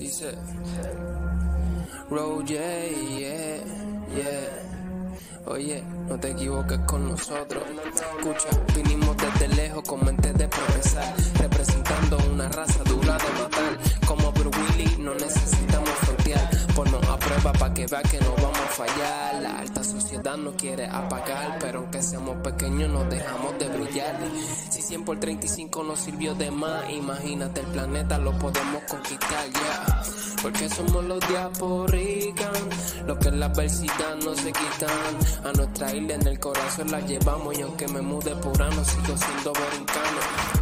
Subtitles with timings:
[0.00, 0.34] Dice
[2.08, 3.62] Roger, yeah,
[4.14, 5.46] yeah.
[5.46, 7.62] Oye, no te equivoques con nosotros.
[7.94, 13.78] Escucha, vinimos desde lejos con mente de progresar, representando una raza dura de matar.
[14.06, 16.59] Como Bruce Willis, no necesitamos frontear.
[16.74, 19.42] Ponnos a prueba para que vea que no vamos a fallar.
[19.42, 24.18] La alta sociedad nos quiere apagar, pero aunque seamos pequeños, nos dejamos de brillar.
[24.70, 30.02] Si 100 por 35 nos sirvió de más, imagínate el planeta, lo podemos conquistar ya.
[30.42, 32.52] Porque somos los diasporican,
[33.06, 35.44] los que la adversidad no se quitan.
[35.44, 39.16] A nuestra isla en el corazón la llevamos y aunque me mude por ano sigo
[39.16, 40.59] siendo borincano.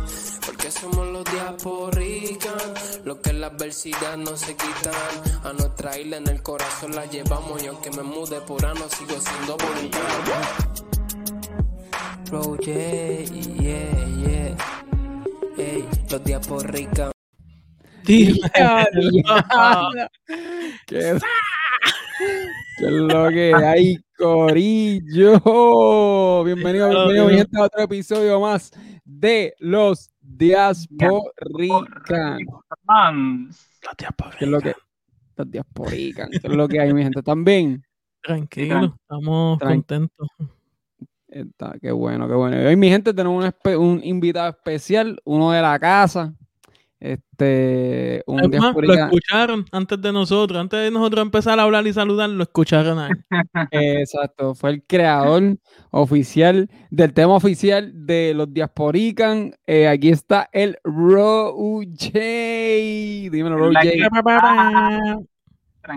[0.58, 2.58] Porque somos los diasporican,
[3.04, 4.92] los que la adversidad no se quitan.
[5.44, 9.20] A nuestra isla en el corazón la llevamos y aunque me mude por ano sigo
[9.20, 10.04] siendo borincano.
[12.28, 14.56] Bro, yeah, yeah, yeah.
[15.58, 17.12] Ey, los diasporican.
[18.04, 18.34] ¿Qué
[20.86, 21.20] qué
[22.80, 26.42] es lo que hay, Corillo?
[26.42, 28.72] Bienvenido, bienvenido, a otro episodio más
[29.04, 32.38] de los Diasporican.
[34.38, 34.74] ¿Qué es lo que?
[35.36, 36.30] Los Diasporican.
[36.30, 37.22] ¿Qué es lo que hay, mi gente?
[37.22, 37.82] ¿También?
[38.22, 40.28] Tranquilo, estamos Tran- contentos.
[41.28, 42.60] Está, qué bueno, qué bueno.
[42.60, 43.44] Y Hoy, mi gente, tenemos
[43.76, 46.34] un invitado especial, uno de la casa.
[47.00, 50.60] Este, un Es más, lo escucharon antes de nosotros.
[50.60, 53.24] Antes de nosotros empezar a hablar y saludar, lo escucharon a él.
[53.70, 55.58] Exacto, fue el creador
[55.90, 59.54] oficial del tema oficial de los Diasporican.
[59.66, 62.18] Eh, aquí está el J.
[63.30, 63.80] Dímelo, Ro J.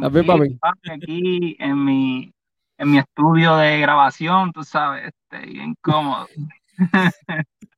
[0.09, 0.59] bien, papi?
[0.91, 2.31] aquí en mi,
[2.77, 6.27] en mi estudio de grabación, tú sabes, este, bien cómodo.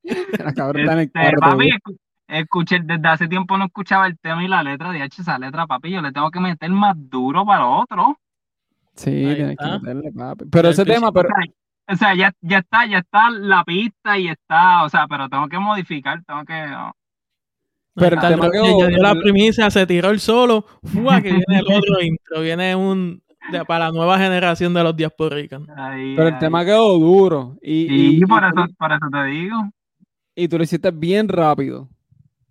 [0.04, 1.70] La cabrón está en el Este, papi,
[2.40, 5.66] escuché, desde hace tiempo no escuchaba el tema y la letra, de hecho, esa letra,
[5.68, 8.18] papi, yo le tengo que meter más duro para otro.
[8.96, 9.80] Sí, Ahí tienes que está.
[9.80, 10.46] meterle, papi.
[10.52, 11.54] Pero ese tema, pero O sea,
[11.88, 15.48] o sea, ya, ya está, ya está la pista y está, o sea, pero tengo
[15.48, 16.68] que modificar, tengo que...
[16.68, 16.94] no.
[17.96, 20.66] Pero el tema quedó- ya dio la primicia, se tiró el solo.
[20.84, 21.22] ¡Fua!
[21.22, 22.42] que viene el otro intro.
[22.42, 25.68] Viene un de- para la nueva generación de los diasporicanos.
[25.68, 26.40] Pero el ahí.
[26.40, 27.56] tema quedó duro.
[27.62, 29.58] Y, Sí, y- y por tú- eso, por eso te digo.
[30.36, 31.88] y tú lo hiciste bien rápido.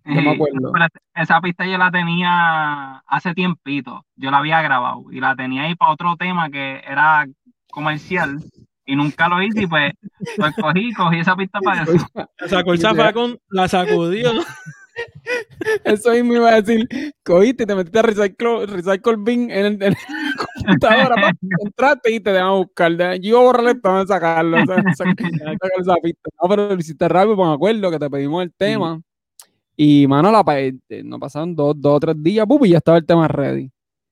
[0.05, 0.73] Yo me acuerdo.
[1.15, 5.75] esa pista yo la tenía hace tiempito, yo la había grabado y la tenía ahí
[5.75, 7.25] para otro tema que era
[7.71, 8.39] comercial
[8.85, 9.93] y nunca lo hice y pues,
[10.35, 12.07] pues cogí, cogí esa pista para eso.
[12.13, 14.31] La sacó el zafacón, la sacudió.
[15.83, 16.87] Eso mismo iba a decir,
[17.23, 19.97] cogiste y te metiste a Recycle, recycle Bin en el, en la
[20.55, 21.31] computadora, pa,
[21.63, 22.91] entraste y te dejan buscar.
[22.91, 26.29] Yo iba a borrar esto, a sacarlo, o sea, sacar, sacar esa pista.
[26.41, 29.01] No, pero lo hiciste rápido, pues me acuerdo que te pedimos el tema.
[29.75, 30.73] Y, mano, la, pa- eh,
[31.03, 33.71] no pasaron dos, dos o tres días, pup, y ya estaba el tema ready.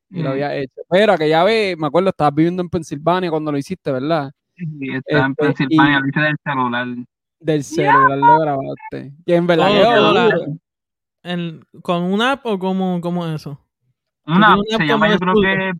[0.10, 0.82] Y lo había hecho.
[0.90, 4.32] Pero aquella vez, me acuerdo, estabas viviendo en Pensilvania cuando lo hiciste, ¿verdad?
[4.58, 6.88] Y está en Este, Pensilvania, lo hice del celular.
[7.40, 9.14] Del celular lo grabaste.
[9.26, 9.70] Que en verdad.
[11.24, 13.60] En- ¿Con una app o cómo, cómo es eso?
[14.26, 15.72] Una, una se llama, yo creo que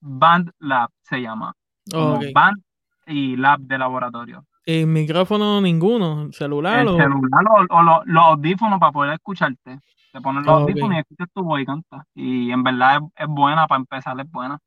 [0.00, 1.54] Band Lab se llama.
[1.94, 2.24] Ok.
[2.34, 2.58] Band
[3.06, 4.44] y Lab de laboratorio.
[4.74, 6.30] ¿Y micrófono ninguno?
[6.32, 6.96] ¿Celular El o...?
[6.96, 9.80] celular o, o lo- los audífonos para poder escucharte.
[10.12, 10.56] Te pones los Ok.
[10.56, 12.04] audífonos y escuchas tu voz y canta.
[12.14, 14.58] Y en verdad es, es buena, para empezar es buena.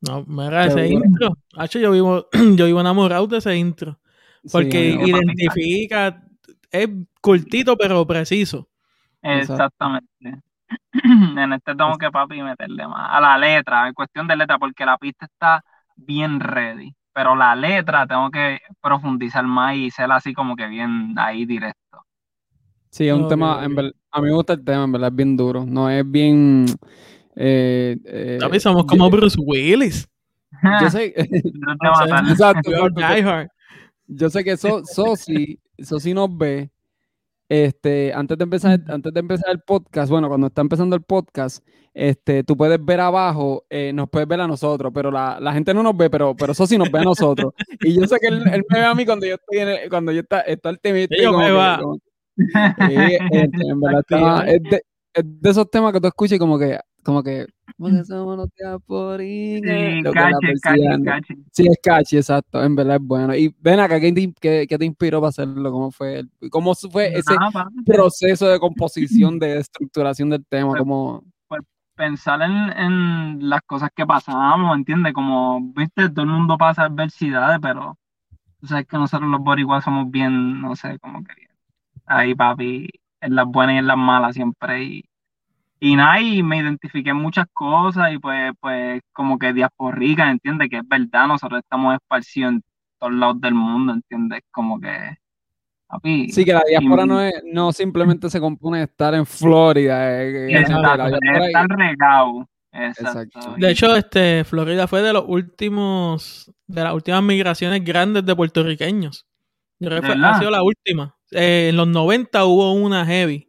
[0.00, 1.04] No, mira, ese Seguro.
[1.04, 1.36] intro.
[1.56, 4.00] Hacho, yo vivo, yo vivo enamorado de ese intro.
[4.50, 6.24] Porque Sí, identifica,
[6.70, 6.88] es
[7.20, 8.68] cortito pero preciso.
[9.22, 10.40] Exactamente.
[10.92, 14.86] en este tengo que, papi, meterle más a la letra, en cuestión de letra, porque
[14.86, 15.64] la pista está
[15.96, 16.94] bien ready.
[17.14, 21.78] Pero la letra tengo que profundizar más y ser así como que bien ahí directo.
[22.90, 25.16] Sí, es un tema, en ver- a mí me gusta el tema, en verdad es
[25.16, 26.66] bien duro, no es bien...
[27.34, 30.08] Eh, eh, somos yo- como Bruce Willis.
[30.82, 31.14] Yo sé,
[31.54, 32.30] No te O sea, matas.
[32.32, 32.70] exacto,
[33.02, 33.48] Hard.
[34.06, 36.70] yo sé que So- Sosi, Sosi nos ve,
[37.52, 41.62] este, antes de empezar, antes de empezar el podcast, bueno, cuando está empezando el podcast,
[41.92, 45.74] este, tú puedes ver abajo, eh, nos puedes ver a nosotros, pero la, la gente
[45.74, 47.52] no nos ve, pero, pero Sosi nos ve a nosotros.
[47.80, 49.90] Y yo sé que él, él me ve a mí cuando yo estoy en el-
[49.90, 51.78] cuando yo está, está Ellos como me que- va.
[51.82, 51.98] como-
[52.36, 52.94] Sí,
[53.32, 54.82] este, en verdad está- es, de,
[55.12, 57.46] es de esos temas que tú escuchas y como que, como que,
[57.78, 59.62] porque somos los diasporinos,
[60.02, 61.02] Sí, cachi, persigan.
[61.04, 61.34] cachi.
[61.52, 63.34] Sí, es catchy, exacto, en verdad es bueno.
[63.36, 65.70] Y ven acá, ¿qué te, qué- qué te inspiró para hacerlo?
[65.70, 70.70] ¿Cómo fue, cómo fue ese Nada, proceso de composición, de estructuración del tema?
[70.70, 71.24] Pues, Como,
[71.94, 75.12] pensar en, en las cosas que pasamos, ¿entiendes?
[75.12, 77.98] Como, viste, todo el mundo pasa adversidades, pero
[78.60, 81.50] tú sabes que nosotros los boricuas somos bien, no sé, como que bien.
[82.06, 82.88] Ahí, papi,
[83.20, 84.84] en las buenas y en las malas siempre.
[84.84, 85.04] Y,
[85.84, 90.68] y nada, y me identifiqué en muchas cosas y pues, pues como que diasporica, ¿entiendes?
[90.70, 92.62] Que es verdad, nosotros estamos esparcidos en
[93.00, 94.42] todos lados del mundo, ¿entiendes?
[94.52, 95.16] Como que...
[95.88, 99.26] papi, Sí, que la diáspora y- no, es, no simplemente se compone de estar en
[99.26, 100.22] Florida.
[100.22, 102.48] eh, Exacto, la diáspora- está regado.
[102.74, 103.10] Exacto.
[103.40, 103.54] Exacto.
[103.58, 109.26] De hecho, este, Florida fue de los últimos, de las últimas migraciones grandes de puertorriqueños.
[109.80, 111.14] Yo creo que ha sido la última.
[111.32, 113.48] Eh, en los 90 hubo una heavy.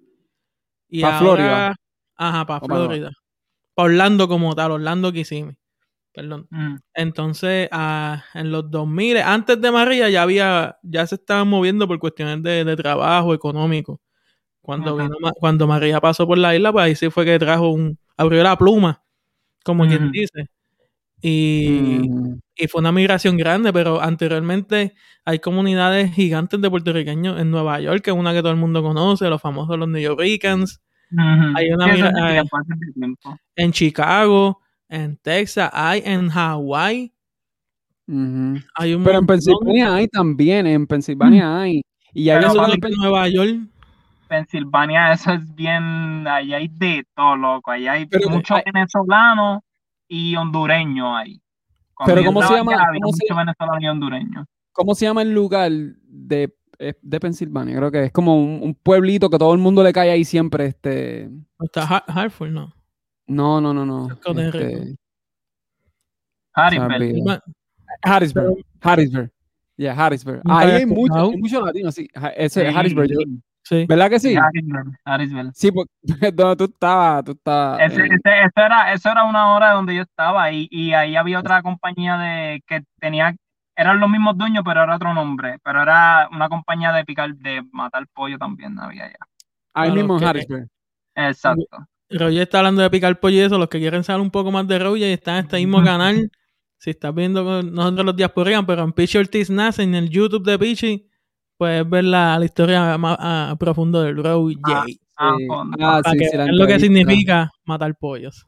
[0.90, 1.76] Y ¿Pa' ahora- Florida?
[2.16, 2.66] Ajá, para.
[2.66, 3.12] Florida.
[3.76, 5.58] Para Orlando como tal, Orlando Kissimmee.
[6.14, 6.48] Perdón.
[6.52, 11.88] Mm, Entonces, ah, en los 2000, antes de María, ya había, ya se estaban moviendo
[11.88, 14.00] por cuestiones de, de trabajo económico.
[14.62, 17.98] Cuando, vino cuando María pasó por la isla, pues ahí sí fue que trajo un,
[18.16, 19.04] abrió la pluma,
[19.66, 20.48] como quien dice.
[21.22, 24.94] Y, Mm, y fue una migración grande, pero anteriormente
[25.26, 28.84] hay comunidades gigantes de puertorriqueños en Nueva York, que es una que todo el mundo
[28.84, 30.82] conoce, los famosos los New Yorkers,
[31.56, 32.42] Hay una hay-
[33.56, 37.14] en Chicago, en Texas, hay en Hawái,
[38.08, 39.26] hay un Pero en.
[39.28, 41.82] Pensilvania hay también, en Pensilvania hay.
[42.14, 43.60] Y yo Eso en Nueva York.
[44.28, 49.62] Pensilvania, eso es bien, ahí hay de todo, loco, ahí hay Pero- muchos venezolanos
[50.08, 51.40] y hondureños ahí.
[51.94, 54.46] Cuando Pero ¿cómo se llama- allá, cómo se- muchos venezolanos y hondureños.
[54.72, 56.52] ¿Cómo se llama el lugar de,
[56.90, 57.76] eh, de Pensilvania?
[57.78, 60.66] Creo que es como un, un pueblito que todo el mundo le cae ahí siempre.
[60.68, 61.30] Este...
[61.60, 62.74] Está Har- Hartford, ¿no?
[63.28, 64.10] No, no, no, no.
[64.12, 64.96] Este.
[66.54, 67.40] Harrisburg.
[68.04, 68.58] Harrisburg.
[68.82, 69.32] Harrisburg.
[69.78, 70.42] Yeah, Harrisburg.
[70.46, 71.32] Ahí hay muchos escuchado.
[71.32, 72.08] hay muchos latinos, sí.
[72.36, 73.08] Ese es Sí, Harrisburg.
[73.10, 73.18] yo-
[73.66, 73.86] Sí.
[73.88, 74.36] ¿Verdad que sí?
[74.36, 75.52] Harrisburg, Harrisburg.
[75.56, 75.90] Sí, porque
[76.36, 77.80] donde tú estabas, tú estabas.
[77.94, 81.16] Ese, eh, ese- eso, era, eso era una hora donde yo estaba y, y ahí
[81.16, 83.34] había otra compañía de que tenía,
[83.76, 85.58] eran los mismos dueños, pero era otro nombre.
[85.64, 89.18] Pero era una compañía de picar, de matar pollo también había allá.
[89.74, 90.68] ahí a mismo en Harrisburg.
[91.16, 91.78] Exacto.
[92.10, 93.58] Roger está hablando de picar pollo y eso.
[93.58, 96.30] Los que quieren saber un poco más de Roger están en este mismo canal.
[96.78, 100.60] Si estás viendo nosotros los diasporianos, pero en Pichi Ortiz nace en el YouTube de
[100.60, 101.08] Pichi,
[101.58, 104.58] puedes ver la, la historia más a profundo del Roger.
[104.64, 104.86] Ah,
[105.16, 105.48] Ah, Sí.
[105.80, 108.48] Ah, para sí, que sí, vean lo que significa matar pollos.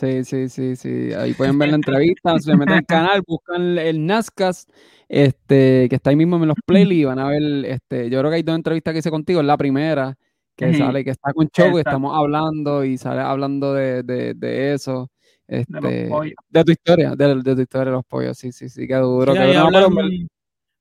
[0.00, 1.12] Sí, sí, sí, sí.
[1.12, 4.66] Ahí pueden ver la entrevista, se meten al canal, buscan el Nazcas,
[5.08, 8.36] este, que está ahí mismo en los playlists van a ver, este, yo creo que
[8.36, 10.16] hay dos entrevistas que hice contigo, es la primera,
[10.56, 10.78] que Sí.
[10.78, 15.10] sale, que está con Choco y estamos hablando y sale hablando de, de, de eso,
[15.46, 16.08] este,
[16.48, 19.34] de tu historia, de, de tu historia de los pollos, sí, sí, sí, qué duro,
[19.34, 19.38] Sí.
[19.54, 20.26] No, pero ver-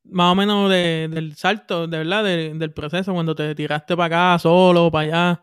[0.05, 4.31] más o menos de- del salto, de verdad, de- del proceso, cuando te tiraste para
[4.33, 5.33] acá solo, para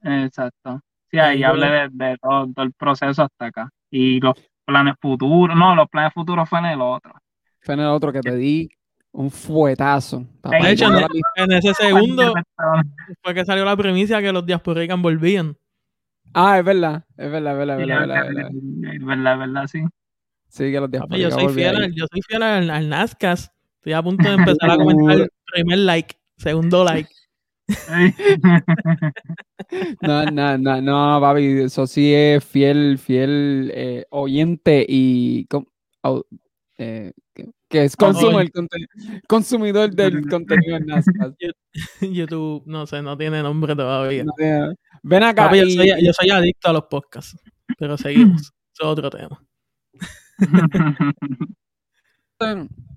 [0.00, 0.24] allá.
[0.24, 0.80] Exacto.
[1.12, 3.68] Sí, ahí hablé de, de todo, todo el proceso hasta acá.
[3.90, 7.12] Y los planes futuros, no, los planes futuros fue en el otro.
[7.60, 8.70] fue en el otro que te di
[9.12, 10.24] un fuetazo.
[10.42, 10.86] De hecho,
[11.36, 12.32] en, ese segundo
[13.22, 15.54] fue que salió la primicia que los diasporicanos volvían.
[16.32, 18.50] Ah, es verdad, es verdad, es verdad, es verdad, es verdad,
[18.94, 19.38] es verdad.
[19.38, 19.82] verdad, sí.
[20.48, 23.52] Sí, que los Papi, diaspóricos yo soy fiel, al, yo soy fiel al, al Nazcas.
[23.76, 27.10] Estoy a punto de empezar a comentar primer like, segundo like.
[30.00, 35.64] No, no, no, no, papi, eso sí es fiel, fiel eh, oyente y com-
[36.02, 36.26] au-
[36.78, 38.86] eh, que, que es conte-
[39.28, 41.34] consumidor del contenido en NASCAR.
[42.00, 44.24] YouTube, no sé, no tiene nombre todavía.
[44.24, 45.44] No tiene- Ven acá.
[45.46, 47.36] Papi, yo, soy, yo soy adicto a los podcasts,
[47.78, 48.42] pero seguimos.
[48.42, 49.42] Eso es otro tema.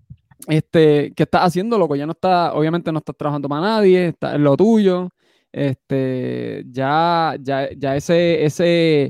[0.47, 1.95] este, ¿qué estás haciendo, loco?
[1.95, 5.09] Ya no está, obviamente no estás trabajando para nadie, está en lo tuyo.
[5.51, 9.03] Este, ya, ya, ya ese, ese,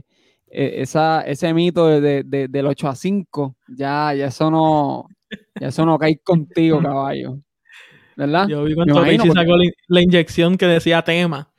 [0.48, 5.08] eh, esa, ese mito de, de- de- del 8 a 5, ya, ya eso no,
[5.60, 7.40] ya eso no cae contigo, caballo.
[8.16, 8.48] ¿Verdad?
[8.48, 11.50] Yo vi cuando Pechi porque- sacó la, la inyección que decía tema.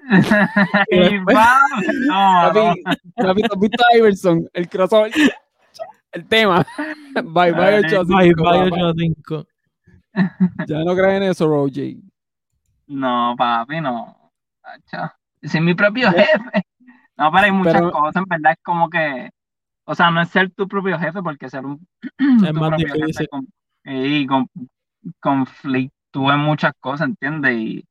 [0.90, 1.60] Y va,
[2.08, 2.74] no, no.
[2.74, 2.82] Papi,
[3.14, 4.48] papi, ¿tú has visto a Iverson?
[4.54, 5.12] El crossover.
[6.12, 6.64] El tema.
[7.14, 8.06] Bye, bye, 8 a 5.
[8.06, 8.66] Bye, bye, papá.
[8.72, 9.46] 8 a 5.
[10.66, 11.94] Ya no creen en eso, Roger.
[12.88, 14.16] No, papi, no.
[15.42, 16.62] Soy mi propio jefe.
[17.16, 19.30] No, pero hay muchas Pero- cosas, en verdad, es como que,
[19.84, 21.86] o sea, no es ser tu propio jefe, porque ser un
[22.18, 23.28] Es más propio difícil.
[23.28, 23.46] con-
[23.84, 24.46] y con,
[25.20, 27.52] conflictúa en muchas cosas, ¿entiendes?
[27.56, 27.84] Y,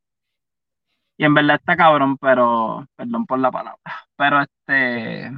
[1.17, 3.79] y en verdad está cabrón, pero, perdón por la palabra,
[4.15, 5.31] pero este,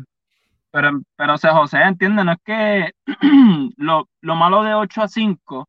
[0.71, 2.25] pero, pero se José, ¿entiendes?
[2.25, 2.91] No es que
[3.77, 5.67] lo, lo malo de 8 a 5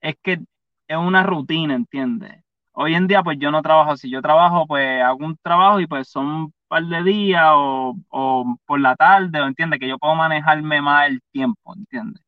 [0.00, 0.40] es que
[0.88, 2.42] es una rutina, ¿entiendes?
[2.72, 4.08] Hoy en día, pues yo no trabajo así.
[4.10, 8.56] Yo trabajo, pues hago un trabajo y pues son un par de días o, o
[8.64, 9.78] por la tarde, ¿entiendes?
[9.80, 12.22] Que yo puedo manejarme más el tiempo, ¿entiendes?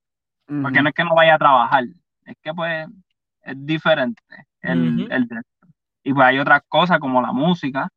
[0.62, 1.85] Porque no es que no vaya a trabajar,
[2.25, 2.87] es que pues
[3.42, 4.23] es diferente
[4.61, 5.12] el, Ujú.
[5.12, 5.42] el de-
[6.02, 7.88] Y pues hay otras cosas como la música,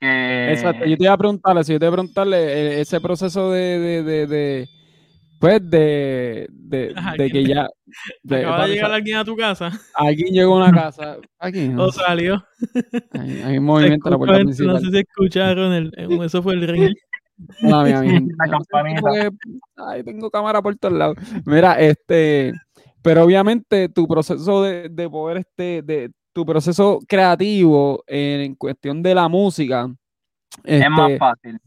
[0.00, 0.52] que...
[0.52, 3.50] Exacto, yo te iba a preguntarle, si yo te iba a preguntarle eh, ese proceso
[3.50, 4.68] de, de, de, de
[5.38, 7.68] pues de, de, de que ya...
[8.22, 11.18] De, Acaba de llegar alguien a tu casa Alguien llegó a una casa.
[11.38, 12.44] Aquí, o salió.
[13.12, 14.74] Hay, hay un movimiento en la puerta principal.
[14.74, 16.94] No sé si escucharon, el, eso fue el ring.
[17.62, 18.26] No, mi amigo.
[18.38, 19.30] La campanita.
[19.76, 21.16] Ay, tengo cámara por todos lados.
[21.46, 22.52] Mira, este,
[23.02, 29.02] pero obviamente tu proceso de, de poder, este, de tu proceso creativo en, en cuestión
[29.02, 29.90] de la música,
[30.64, 31.58] Es más este, fácil.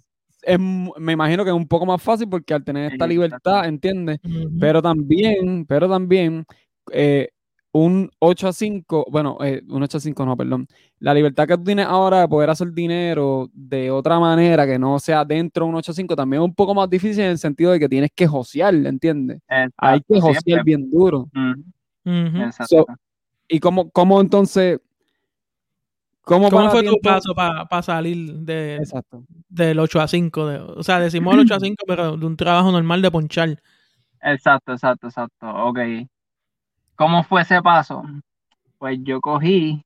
[0.43, 4.19] es me imagino que es un poco más fácil porque al tener esta libertad, ¿entiendes?
[4.59, 6.45] Pero también, pero también,
[6.91, 7.29] eh,
[7.71, 10.67] un 8 a 5, bueno, eh, un 8 a 5 no, perdón.
[10.99, 14.99] La libertad que tú tienes ahora de poder hacer dinero de otra manera que no
[14.99, 17.39] sea dentro de un 8 a 5 también es un poco más difícil en el
[17.39, 19.41] sentido de que tienes que josear, ¿entiendes?
[19.77, 20.63] Hay que josear siempre.
[20.63, 21.27] bien duro.
[22.05, 22.85] Exacto.
[23.49, 24.79] ¿Y cómo, cómo entonces,
[26.21, 29.23] cómo, ¿Cómo fue tu paso para salir de, Exacto.
[29.49, 30.47] del 8 a 5?
[30.47, 33.61] De, o sea, decimos el 8 a 5, pero de un trabajo normal de ponchar.
[34.21, 35.47] Exacto, exacto, exacto.
[35.49, 35.79] Ok.
[36.95, 38.03] ¿Cómo fue ese paso?
[38.77, 39.81] Pues yo cogí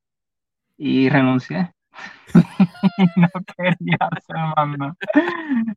[0.76, 1.72] y renuncié.
[3.16, 4.96] no quería hacer más nada.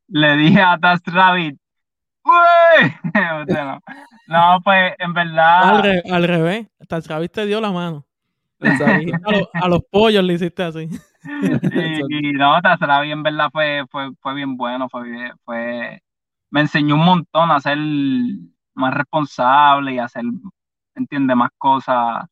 [0.07, 1.57] Le dije a Taz Rabbit,
[3.47, 3.79] no.
[4.27, 5.13] No, pues en
[5.59, 8.05] Al, verdad, re- al revés, hasta Travis te dio la mano.
[9.25, 10.89] A, los- a los pollos le hiciste así.
[11.71, 16.01] y, y no, Rabbit en verdad fue, fue, fue bien bueno, fue, fue,
[16.51, 17.77] me enseñó un montón a ser
[18.73, 20.23] más responsable y a hacer,
[20.95, 22.25] entiende, más cosas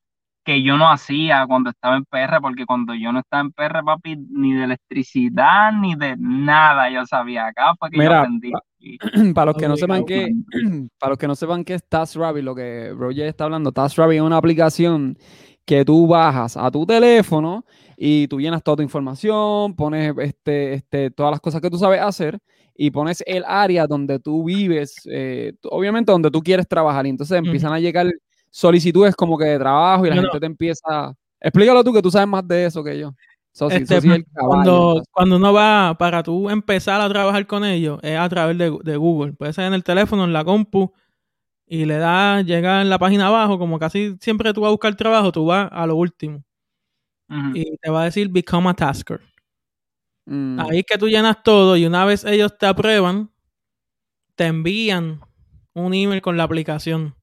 [0.45, 3.83] que yo no hacía cuando estaba en PR, porque cuando yo no estaba en PR,
[3.83, 7.47] papi, ni de electricidad, ni de nada yo sabía.
[7.47, 8.51] Acá fue que yo aprendí.
[9.33, 10.29] Para los que no sepan qué,
[10.99, 14.21] para los que no sepan qué es TaskRabbit, lo que Roger está hablando, TaskRabbit es
[14.21, 15.17] una aplicación
[15.65, 17.65] que tú bajas a tu teléfono
[17.97, 21.99] y tú llenas toda tu información, pones este, este, todas las cosas que tú sabes
[21.99, 22.37] hacer
[22.75, 27.39] y pones el área donde tú vives, eh, obviamente donde tú quieres trabajar y entonces
[27.39, 28.05] empiezan a llegar
[28.55, 31.13] solicitudes como que de trabajo y la gente te empieza...
[31.41, 33.13] Explícalo tú que tú sabes más de eso que yo.
[33.51, 37.65] Sosi, Este, es el caballo, Cuando, cuando uno va, para tú empezar a trabajar con
[37.65, 39.33] ellos, es a través de, de Google.
[39.33, 40.93] Puede ser en el teléfono, en la compu,
[41.67, 44.95] y le das, llega en la página abajo, como casi siempre tú vas a buscar
[44.95, 46.41] trabajo, tú vas a lo último.
[47.53, 49.19] Y te va a decir Become a Tasker.
[50.25, 53.31] Mm, Ahí es que tú llenas todo y una vez ellos te aprueban,
[54.35, 55.19] te envían
[55.73, 57.15] un email con la aplicación.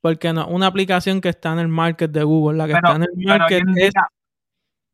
[0.00, 2.96] Porque no, una aplicación que está en el market de Google, la que Pero, está
[2.96, 4.08] en el pero hoy, market en es día,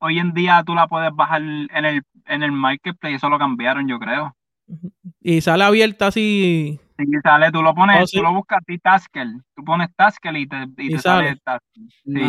[0.01, 3.87] hoy en día tú la puedes bajar en el, en el marketplace, eso lo cambiaron,
[3.89, 4.35] yo creo.
[5.21, 6.81] y sale abierta así.
[6.99, 8.17] Si sale, tú lo pones, Oh, sí.
[8.17, 11.37] tú lo buscas a ti Tasker, tú pones Tasker y te, y Y te sale.
[11.45, 11.83] Tasker.
[12.05, 12.23] Sí.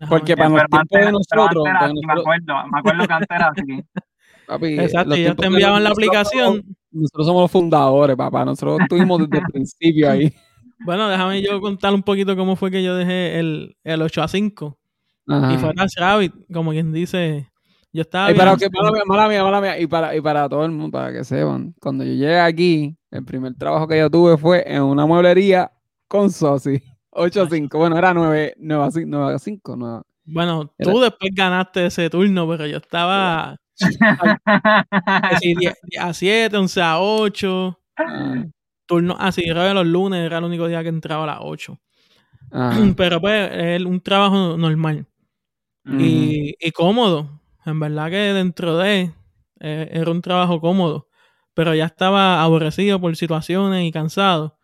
[0.00, 0.08] Ajá.
[0.10, 3.28] porque para los tiempos de nosotros, porque así, me nosotros- acuerdo, me acuerdo que antes
[3.30, 3.62] era así.
[4.46, 6.46] Papi, Exacto, ellos te de enviaban la nosotros aplicación.
[6.56, 8.44] somos- Nosotros somos los fundadores, papá.
[8.44, 10.34] Nosotros estuvimos desde el principio ahí.
[10.84, 14.28] Bueno, déjame yo contar un poquito cómo fue que yo dejé el, el 8 a
[14.28, 14.78] 5.
[15.28, 15.54] Ajá.
[15.54, 17.48] Y fue Task Rabbit, como quien dice.
[17.92, 20.48] Yo estaba Y para que, mala mía, mala mía, mala mía, y para, y para
[20.48, 24.10] todo el mundo, para que sepan, cuando yo llegué aquí, el primer trabajo que yo
[24.10, 25.70] tuve fue en una mueblería
[26.08, 26.82] con Sosi.
[27.16, 27.78] 8 a 5.
[27.78, 29.06] Bueno, era 9, 9 a 5.
[29.08, 30.02] 9 a 5 9.
[30.26, 36.12] Bueno, Era- tú después ganaste ese turno, pero yo estaba que si 10 10 a
[36.12, 37.78] 7, 11 a 8.
[37.96, 38.44] Ah,
[38.86, 41.78] Turno así, era de los lunes, era el único día que entraba a las 8.
[42.52, 45.06] ah, Pero pues, es un trabajo normal.
[45.86, 47.40] y, y cómodo.
[47.66, 49.12] En verdad que dentro de
[49.60, 51.08] eh, era un trabajo cómodo,
[51.54, 54.58] pero ya estaba aborrecido por situaciones y cansado.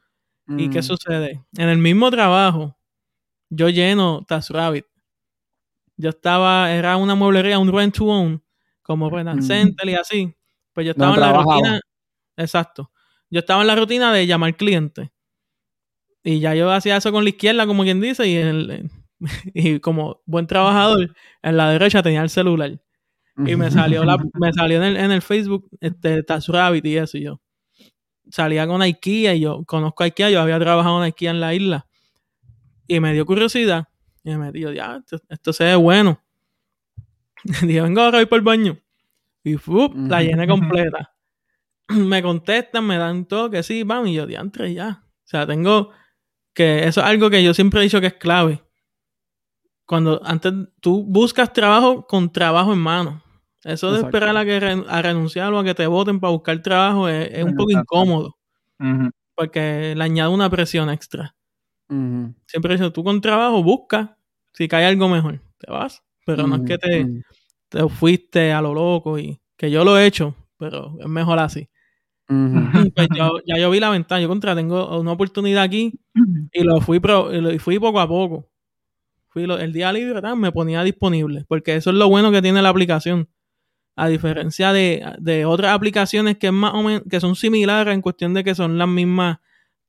[0.59, 1.45] ¿Y qué mm, sucede?
[1.59, 2.77] En el mismo trabajo,
[3.51, 4.87] yo lleno TaskRabbit.
[5.97, 8.43] Yo estaba, era una mueblería, un rent to own,
[8.83, 9.43] como Renan Mm.
[9.43, 10.35] Center y así.
[10.73, 11.81] Pues yo estaba en la rutina,
[12.37, 12.91] exacto.
[13.31, 15.09] Yo estaba en la rutina de llamar clientes.
[16.23, 18.91] Y ya yo hacía eso con la izquierda, como quien dice, y, el-
[19.55, 22.79] y como buen trabajador, en la derecha tenía el celular.
[23.47, 27.17] Y me salió la, me salió en el, en el Facebook este TaskRabbit y eso
[27.19, 27.41] y yo.
[28.31, 31.55] Salía con IKEA y yo conozco a IKEA, yo había trabajado en IKEA en la
[31.55, 31.87] isla.
[32.87, 33.89] Y me dio curiosidad.
[34.25, 36.21] Y me metí, yo, ya, esto, esto se ve bueno.
[37.63, 38.79] Dije, vengo ahora voy por el baño.
[39.43, 39.95] Y ¡fup!
[39.97, 41.10] la llené completa.
[42.09, 45.05] me contestan, me dan todo que sí, vamos, y yo, diantre, ya.
[45.05, 45.91] O sea, tengo
[46.55, 48.63] que eso es algo que yo siempre he dicho que es clave.
[49.87, 53.23] Cuando antes tú buscas trabajo con trabajo en mano.
[53.63, 54.17] Eso de Exacto.
[54.17, 57.45] esperar a, que a renunciar o a que te voten para buscar trabajo es, es
[57.45, 58.37] un poco incómodo
[59.41, 61.35] porque le añade una presión extra.
[61.89, 64.19] Siempre he dicho, tú con trabajo busca
[64.53, 65.41] si cae algo mejor.
[65.57, 66.03] Te vas.
[66.27, 67.25] pero no es que te,
[67.71, 71.71] te fuiste a lo loco y que yo lo he hecho, pero es mejor así.
[72.85, 75.93] Y pues yo, ya yo vi la ventaja, yo contra tengo una oportunidad aquí
[76.53, 78.49] y lo fui pro- y lo- fui poco a poco.
[79.29, 82.63] Fui lo- el día libre me ponía disponible, porque eso es lo bueno que tiene
[82.63, 83.29] la aplicación.
[83.97, 88.03] A diferencia de, de otras aplicaciones que es más o menos, que son similares en
[88.03, 89.39] cuestión de que son las mismas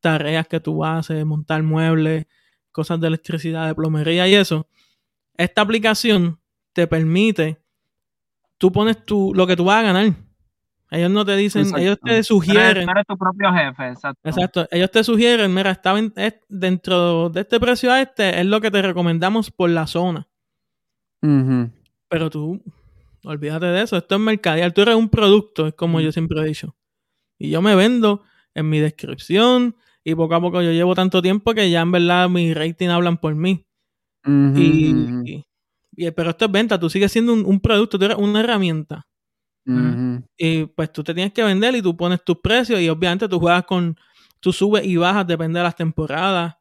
[0.02, 2.26] tareas que tú haces, montar muebles,
[2.72, 4.68] cosas de electricidad, de plomería y eso.
[5.38, 6.40] Esta aplicación
[6.74, 7.60] te permite,
[8.58, 10.14] tú pones tu, lo que tú vas a ganar.
[10.94, 11.82] Ellos no te dicen, Exacto.
[11.82, 12.86] ellos te sugieren.
[12.86, 14.20] tú eres tu propio jefe, exacto.
[14.30, 14.68] Exacto.
[14.72, 18.60] Ellos te sugieren, mira, está en- es- dentro de este precio a este, es lo
[18.60, 20.28] que te recomendamos por la zona.
[22.10, 22.62] Pero tú,
[23.24, 23.96] olvídate de eso.
[23.98, 24.72] Esto es mercadear.
[24.74, 26.76] Tú eres un producto, es como yo siempre he dicho.
[27.40, 31.54] Y yo me vendo en mi descripción y poco a poco yo llevo tanto tiempo
[31.54, 33.66] que ya en verdad mi rating hablan por mí.
[35.96, 36.80] Y- pero esto es venta.
[36.80, 39.06] Tú sigues siendo un, un producto, tú eres una herramienta.
[40.38, 43.39] Y pues tú te tienes que vender y tú pones tus precios y obviamente tú
[43.39, 43.96] juegas con,
[44.39, 46.56] tú subes y bajas, depende de las temporadas.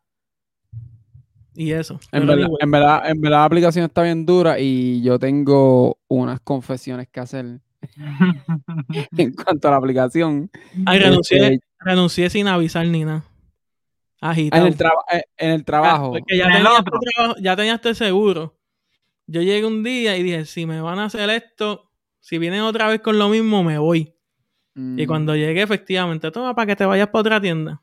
[1.54, 1.99] Y eso.
[2.12, 6.40] En verdad, en, verdad, en verdad la aplicación está bien dura y yo tengo unas
[6.40, 7.61] confesiones que hacer
[9.16, 10.50] en cuanto a la aplicación.
[10.87, 13.25] ay, renuncié, Este, renuncié sin avisar ni nada.
[14.21, 14.62] Agitado.
[14.66, 16.11] en, el traba- eh, en el trabajo.
[16.12, 16.95] Porque ya En el tenía, otro.
[17.00, 18.59] este trabajo- ya tenía este seguro.
[19.26, 21.89] Yo llegué un día y dije, si me van a hacer esto,
[22.21, 24.15] si vienen otra vez con lo mismo, me voy.
[24.77, 27.83] Y Mm, cuando llegué, efectivamente, toma para que te vayas para otra tienda.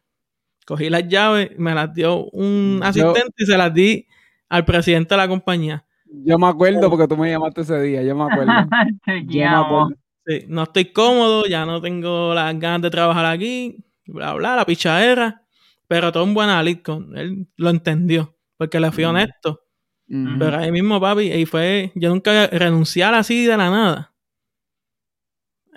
[0.65, 4.07] Cogí las llaves, me las dio un Yo- asistente y se las di
[4.49, 5.85] al presidente de la compañía.
[6.23, 8.51] Yo me acuerdo porque tú me llamaste ese día, yo me acuerdo.
[9.05, 9.65] Yo me Chequeamos.
[9.91, 10.01] acuerdo.
[10.25, 14.65] Sí, no estoy cómodo, ya no tengo las ganas de trabajar aquí, bla, bla, la
[14.65, 15.43] pichadera.
[15.87, 19.07] Pero todo un buen alid con él lo entendió, porque le fui Mm.
[19.09, 19.61] honesto.
[20.09, 20.39] Ujú.
[20.39, 24.13] Pero ahí mismo, papi, y fue, yo nunca renunciar así de la nada.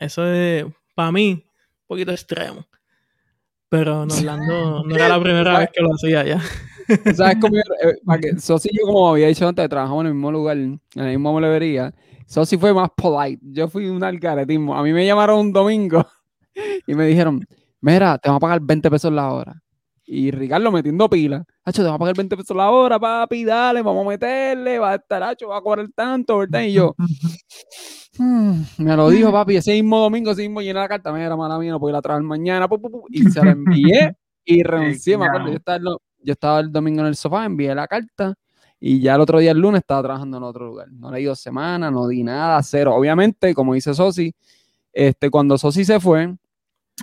[0.01, 0.65] Eso es,
[0.95, 2.67] para mí, un poquito extremo.
[3.69, 6.41] Pero en Orlando no era la primera vez que lo hacía ya.
[7.15, 7.97] ¿Sabes cómo yo- eh,
[8.41, 11.31] Sosi y yo, como había dicho antes, trabajamos en el mismo lugar, en la misma
[11.31, 11.95] molevería.
[12.27, 13.41] Sosi fue más polite.
[13.43, 14.75] Yo fui un algaretismo.
[14.77, 16.05] A mí me llamaron un domingo
[16.87, 17.47] y me dijeron,
[17.81, 19.63] mira, te vamos a pagar 20 pesos la hora.
[20.13, 21.45] Y Ricardo metiendo pila.
[21.65, 24.91] Hacho, te vamos a pagar 20 pesos la hora, papi, dale, vamos a meterle, va
[24.91, 26.63] a estar, hacho, va a cobrar tanto, ¿verdad?
[26.63, 26.97] Y yo,
[28.19, 31.61] "Hmm", me lo dijo, papi, ese mismo domingo, ese mismo llené la carta, mira, mala
[31.61, 34.13] mía, no puedo ir a trabajar mañana, pu, pu, pu", y se la envié
[34.45, 35.85] y renuncié, me acuerdo, yo estaba, el
[36.25, 38.35] yo estaba el domingo en el sofá, envié la carta
[38.81, 40.91] y ya el otro día, el lunes, estaba trabajando en otro lugar.
[40.91, 42.97] No le di dos semanas, no di nada, cero.
[42.97, 44.33] Obviamente, como dice Sosi,
[44.93, 46.35] este, cuando Sosi se fue,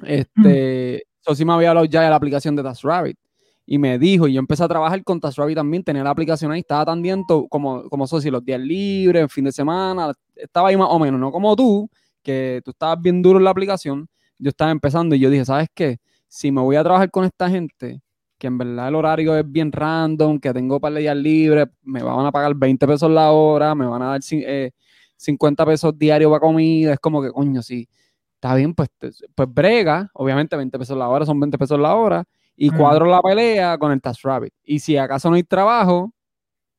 [0.03, 3.17] este, Sosi me había hablado ya de la aplicación de TaskRabbit
[3.65, 6.61] y me dijo, y yo empecé a trabajar con TaskRabbit también, tenía la aplicación ahí,
[6.61, 10.77] estaba tan diento como, como Sosi, los días libres, el fin de semana, estaba ahí
[10.77, 11.89] más o menos, no como tú,
[12.23, 14.07] que tú estabas bien duro en la aplicación,
[14.39, 15.97] yo estaba empezando y yo dije, ¿sabes qué?
[16.29, 17.99] Si me voy a trabajar con esta gente,
[18.37, 21.67] que en verdad el horario es bien random, que tengo un par de días libres,
[21.83, 24.71] me van a pagar 20 pesos la hora, me van a dar eh,
[25.17, 27.89] 50 pesos diarios para comida, es como que, coño, sí,
[28.38, 32.23] está bien, pues, pues brega, obviamente 20 pesos la hora son 20 pesos la hora,
[32.56, 34.54] y cuadro la pelea con el TaskRabbit.
[34.63, 36.12] Y si acaso no hay trabajo,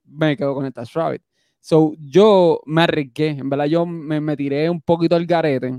[0.04, 1.22] me quedo con el TaskRabbit.
[1.60, 5.78] So, yo me arriesgué, en verdad yo me, me tiré un poquito al garete,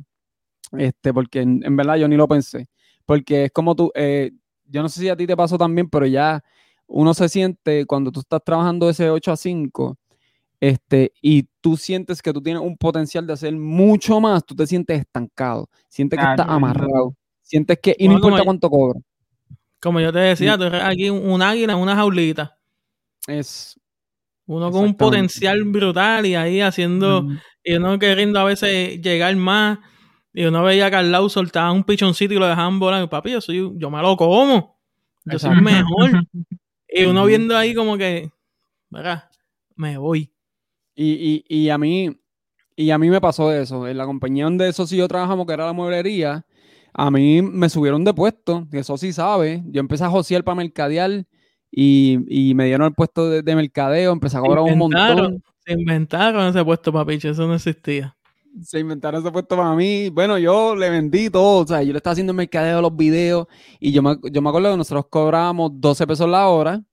[0.73, 2.67] este, porque en, en verdad yo ni lo pensé,
[3.05, 4.31] porque es como tú, eh,
[4.65, 6.41] yo no sé si a ti te pasó también, pero ya
[6.87, 9.97] uno se siente cuando tú estás trabajando ese 8 a 5,
[10.59, 14.67] este, y tú sientes que tú tienes un potencial de hacer mucho más, tú te
[14.67, 16.51] sientes estancado, sientes que estás Claro.
[16.53, 18.99] amarrado, sientes que, y no Bueno, importa cuánto cobra,
[19.81, 22.57] Como yo te decía, tú eres aquí un, un águila en una jaulita.
[23.27, 23.79] es,
[24.45, 27.27] Uno con un potencial brutal y ahí haciendo,
[27.63, 29.79] y uno queriendo a veces llegar más.
[30.33, 33.03] Y uno veía que al lado soltaban un pichoncito y lo dejaban volar.
[33.03, 34.79] Y papi, yo, soy, yo me lo como.
[35.25, 36.11] Yo soy mejor.
[36.91, 38.31] Y uno viendo ahí como que,
[38.89, 39.29] mira,
[39.75, 40.31] me voy.
[41.01, 42.09] Y, y, y a mí,
[42.75, 43.87] y a mí me pasó eso.
[43.87, 46.45] En la compañía donde eso sí yo trabajamos, que era la mueblería,
[46.93, 49.63] a mí me subieron de puesto, que eso sí sabe.
[49.67, 51.25] Yo empecé a josear para mercadear
[51.71, 55.41] y, y me dieron el puesto de, de mercadeo, empecé a cobrar un montón.
[55.65, 57.29] Se inventaron ese puesto, papicho.
[57.29, 58.13] Eso no existía.
[58.61, 60.09] Se inventaron ese puesto para mí.
[60.09, 61.63] Bueno, yo le vendí todo.
[61.63, 63.47] O sea, yo le estaba haciendo el mercadeo, los videos.
[63.79, 66.83] Y yo me, yo me acuerdo que nosotros cobrábamos 12 pesos la hora.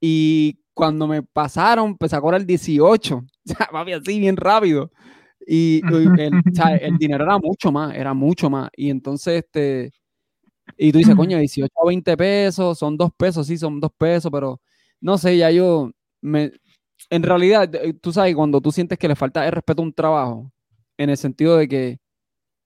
[0.00, 3.16] Y cuando me pasaron, empecé a cobrar 18.
[3.16, 4.90] O sea, papi, así bien rápido.
[5.46, 8.70] Y, y el, o sea, el dinero era mucho más, era mucho más.
[8.76, 9.92] Y entonces, este,
[10.76, 14.30] y tú dices, coño, 18 a 20 pesos, son dos pesos, sí, son dos pesos,
[14.32, 14.60] pero
[15.00, 15.90] no sé, ya yo
[16.22, 16.52] me,
[17.10, 19.92] en realidad, eh, tú sabes, cuando tú sientes que le falta el respeto a un
[19.92, 20.50] trabajo,
[20.96, 21.98] en el sentido de que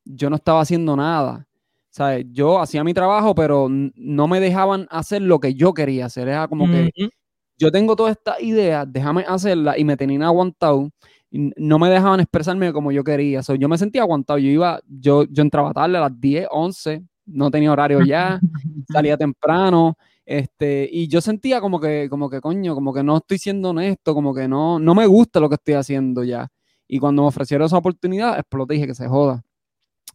[0.04, 1.46] yo no estaba haciendo nada.
[1.90, 2.26] ¿Sabes?
[2.30, 6.28] Yo hacía mi trabajo, pero no me dejaban hacer lo que yo quería hacer.
[6.28, 7.10] Era como que Ujú.
[7.58, 10.90] Yo tengo todas estas ideas, déjame hacerlas y me tenían aguantado.
[11.30, 13.42] no me dejaban expresarme como yo quería.
[13.42, 14.38] So, yo me sentía aguantado.
[14.38, 18.40] Yo iba, yo, yo entraba tarde a las 10, 11, no tenía horario ya,
[18.88, 19.96] salía temprano.
[20.24, 24.14] Este, y yo sentía como que, como que, coño, como que no estoy siendo honesto,
[24.14, 26.48] como que no, no me gusta lo que estoy haciendo ya.
[26.86, 29.42] Y cuando me ofrecieron esa oportunidad, exploté y dije que se joda.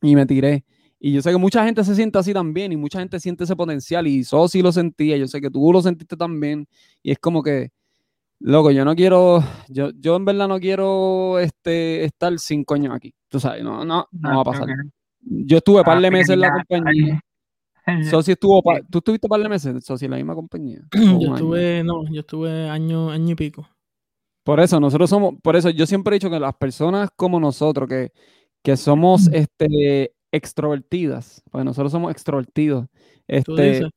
[0.01, 0.65] Y me tiré.
[1.05, 3.57] Y yo sé que mucha gente se siente así también y mucha gente siente ese
[3.57, 6.65] potencial y Sosi lo sentía, yo sé que tú lo sentiste también
[7.03, 7.71] y es como que,
[8.39, 13.13] loco, yo no quiero, yo, yo en verdad no quiero este, estar cinco años aquí,
[13.27, 14.69] tú sabes, no, no, no va a pasar.
[15.19, 17.19] Yo estuve un par de Ah, meses en la compañía.
[18.09, 20.87] Sosi estuvo, tú estuviste par de meses, Sosi, en la misma compañía.
[20.93, 21.35] Yo año.
[21.35, 23.67] estuve, no, yo estuve año, año y pico.
[24.45, 27.89] Por eso, nosotros somos, por eso yo siempre he dicho que las personas como nosotros,
[27.89, 28.13] que,
[28.63, 32.87] que somos este, extrovertidas, porque nosotros somos extrovertidos.
[32.87, 32.93] Tú
[33.27, 33.89] Este, dices.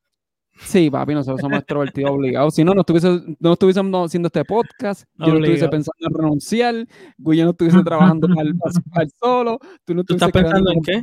[0.60, 2.54] sí, papi, nosotros somos extrovertidos obligados.
[2.54, 6.74] Si no, no estuviese, no estuviésemos haciendo este podcast, yo no estuviese pensando en renunciar,
[7.18, 10.82] Guille no estuviese trabajando para el, para el solo, tú no ¿Tú estás pensando en
[10.82, 11.02] qué?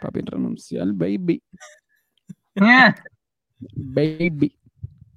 [0.00, 1.42] Papi, en renunciar, baby,
[2.56, 2.94] Eh,
[3.74, 4.54] baby.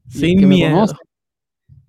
[0.08, 0.74] Sin miedo.
[0.74, 0.96] conoce,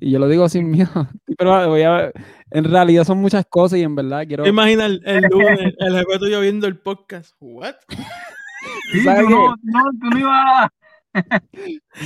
[0.05, 1.09] Y yo lo digo sin miedo.
[1.39, 2.11] Pero voy a,
[2.51, 4.43] en realidad son muchas cosas y en verdad quiero...
[4.43, 7.35] ¿Te imaginas el, el lunes, el jefe tuyo viendo el podcast?
[7.41, 7.75] ¿What?
[7.89, 10.69] ¿Tú sí, sabes no, no, tú no ibas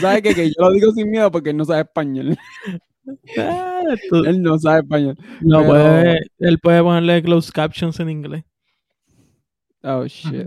[0.00, 0.34] ¿Sabes qué?
[0.34, 2.36] Que yo lo digo sin miedo porque él no sabe español.
[3.38, 5.16] Ah, tú- Él no sabe español.
[5.40, 8.42] no pero- puede, él puede ponerle closed captions en inglés.
[9.84, 10.44] Oh, shit.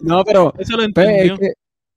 [0.00, 0.54] no, pero...
[0.58, 1.34] Eso lo Pues, entendió.
[1.34, 1.52] es que-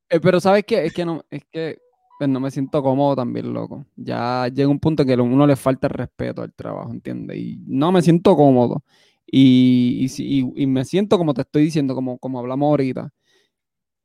[0.09, 0.85] eh, pero ¿sabes qué?
[0.85, 1.77] Es que no, es que
[2.21, 3.85] pues, no me siento cómodo también, loco.
[3.95, 7.37] Ya llega un punto en que a uno le falta el respeto al trabajo, ¿entiendes?
[7.37, 8.83] Y no me siento cómodo.
[9.25, 13.09] Y, y, y- y me siento como te estoy diciendo, como, como hablamos ahorita.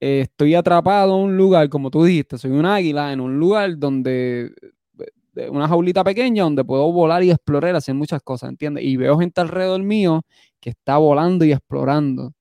[0.01, 3.79] Eh, estoy atrapado en un lugar, como tú dijiste, soy un águila en un lugar
[3.79, 4.53] donde,
[5.35, 8.85] de una jaulita pequeña donde puedo volar y explorar, hacer muchas cosas, ¿entiendes?
[8.85, 10.23] Y veo gente alrededor mío
[10.61, 12.33] que está volando y explorando.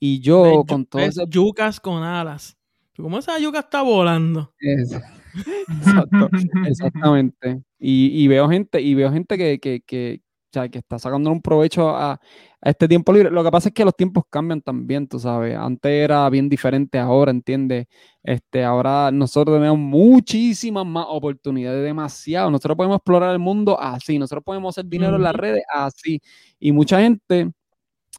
[0.00, 2.56] Y yo Ves con todo ves ese yucas con alas.
[2.96, 4.52] ¿Cómo esa yuca está volando?
[5.68, 6.28] Exacto,
[6.66, 7.62] exactamente.
[7.78, 11.30] Y, y veo gente, y veo gente que, que, que, o sea, que está sacando
[11.30, 13.30] un provecho a, a este tiempo libre.
[13.30, 15.56] Lo que pasa es que los tiempos cambian también, tú sabes.
[15.56, 17.86] Antes era bien diferente ahora, ¿entiendes?
[18.22, 22.50] Este, ahora nosotros tenemos muchísimas más oportunidades, demasiado.
[22.50, 26.20] Nosotros podemos explorar el mundo así, nosotros podemos hacer dinero en las redes así.
[26.60, 27.50] Y mucha gente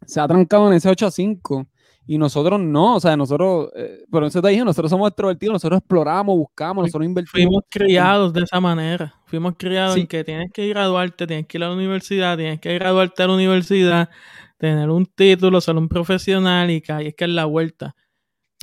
[0.05, 1.67] se ha trancado en ese 8 a 5
[2.05, 5.79] y nosotros no, o sea, nosotros, eh, por eso te dije, nosotros somos extrovertidos, nosotros
[5.79, 7.31] exploramos, buscamos, nosotros invertimos.
[7.31, 9.15] Fuimos criados de esa manera.
[9.25, 10.01] Fuimos criados Sí.
[10.01, 13.27] en que tienes que graduarte, tienes que ir a la universidad, tienes que graduarte a
[13.27, 14.09] la universidad,
[14.57, 17.95] tener un título, ser un profesional y que ahí es que es la vuelta.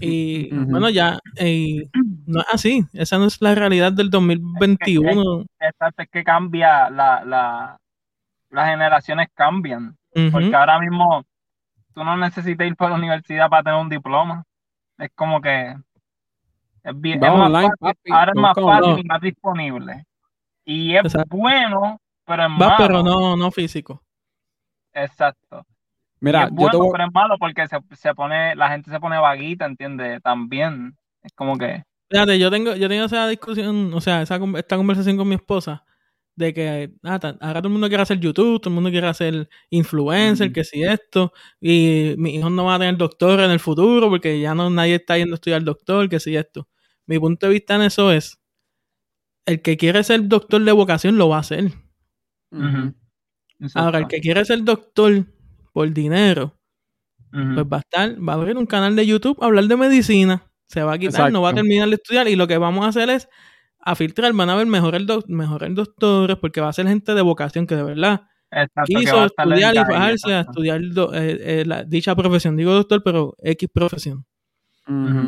[0.03, 1.83] Y bueno, ya, y
[2.27, 2.83] no es así.
[2.95, 5.45] Esa no es la realidad del 2021.
[5.61, 7.77] Exacto, es que cambia, la, la,
[8.51, 9.97] las generaciones cambian.
[10.33, 11.23] Porque ahora mismo
[11.95, 14.45] tú no necesitas ir por la universidad para tener un diploma.
[14.99, 15.77] Es como que
[16.83, 20.07] es, bien, es Vamos más online, fácil, papi, ahora es más fácil y más disponible.
[20.65, 21.37] Y es Exacto.
[21.37, 22.75] bueno, pero es Va, malo.
[22.79, 24.03] pero no, no físico.
[24.93, 25.65] Exacto.
[26.21, 28.71] Y Mira, es yo bueno, te voy, pero es malo porque se, se pone, la
[28.71, 30.23] gente se pone vaguita, ¿entiendes?
[30.23, 30.97] También.
[31.23, 35.17] Es como que Fíjate, yo tengo, yo tengo esa discusión, o sea, esa, esta conversación
[35.17, 35.85] con mi esposa,
[36.41, 39.49] de que ah, ahora todo el mundo quiere hacer YouTube, todo el mundo quiere hacer
[39.69, 44.09] influencer, que si esto, y mis hijos no van a tener doctor en el futuro
[44.09, 46.67] porque ya no nadie está yendo a estudiar doctor, que si esto.
[47.07, 48.41] Mi punto de vista en eso es,
[49.47, 51.73] el que quiere ser doctor de vocación lo va a hacer.
[53.75, 55.27] Ahora, el que quiere ser doctor
[55.73, 56.59] por dinero,
[57.31, 60.51] pues va a estar, va a abrir un canal de YouTube a hablar de medicina.
[60.67, 62.29] Se va a quitar, no va a terminar de estudiar.
[62.29, 63.29] Y lo que vamos a hacer es
[63.81, 67.23] a filtrar, van a ver mejores, doc- mejores doctores, porque va a ser gente de
[67.23, 71.65] vocación que de verdad Exacto, quiso estar estudiar y fajarse a estudiar do- eh, eh,
[71.67, 72.57] la- dicha profesión.
[72.57, 74.25] Digo doctor, pero X profesión.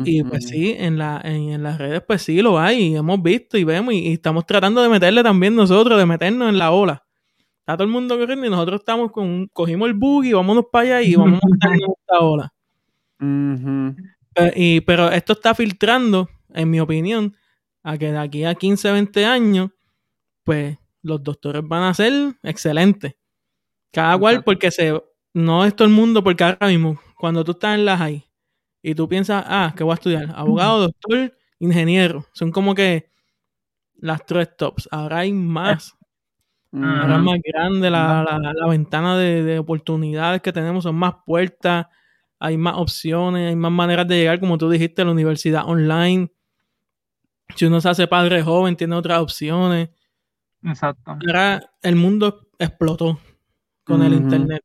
[0.05, 3.21] Y pues sí, en, la, en, en las redes pues sí lo hay, y hemos
[3.23, 6.71] visto y vemos, y, y estamos tratando de meterle también nosotros, de meternos en la
[6.71, 7.03] ola.
[7.59, 10.97] Está todo el mundo corriendo y nosotros estamos con, un- cogimos el buggy, vámonos para
[10.97, 12.53] allá y vamos a montarnos en esta ola.
[14.35, 17.35] Eh, y, pero esto está filtrando, en mi opinión,
[17.83, 19.69] a que de aquí a 15, 20 años,
[20.43, 23.15] pues los doctores van a ser excelentes.
[23.91, 25.01] Cada cual porque se...
[25.33, 28.23] No es todo el mundo, porque ahora mismo, cuando tú estás en la high
[28.83, 30.25] y tú piensas, ah, ¿qué voy a estudiar?
[30.35, 32.25] Abogado, doctor, ingeniero.
[32.33, 33.09] Son como que
[33.95, 34.87] las tres tops.
[34.91, 35.95] Ahora hay más.
[37.01, 41.15] Ahora es más grande, la, la- la ventana de, de oportunidades que tenemos son más
[41.25, 41.87] puertas,
[42.39, 46.31] hay más opciones, hay más maneras de llegar, como tú dijiste, a la universidad online.
[47.55, 49.89] Si uno se hace padre joven, tiene otras opciones.
[50.63, 51.11] Exacto.
[51.11, 53.19] Ahora el mundo explotó
[53.83, 54.63] con el internet.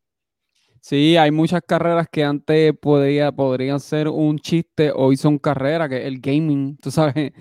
[0.81, 5.99] Sí, hay muchas carreras que antes podría, podrían ser un chiste, hoy son carreras, que
[5.99, 7.33] es el gaming, tú sabes.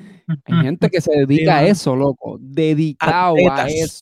[0.46, 4.02] Hay gente que se dedica a eso, loco, dedicado a eso.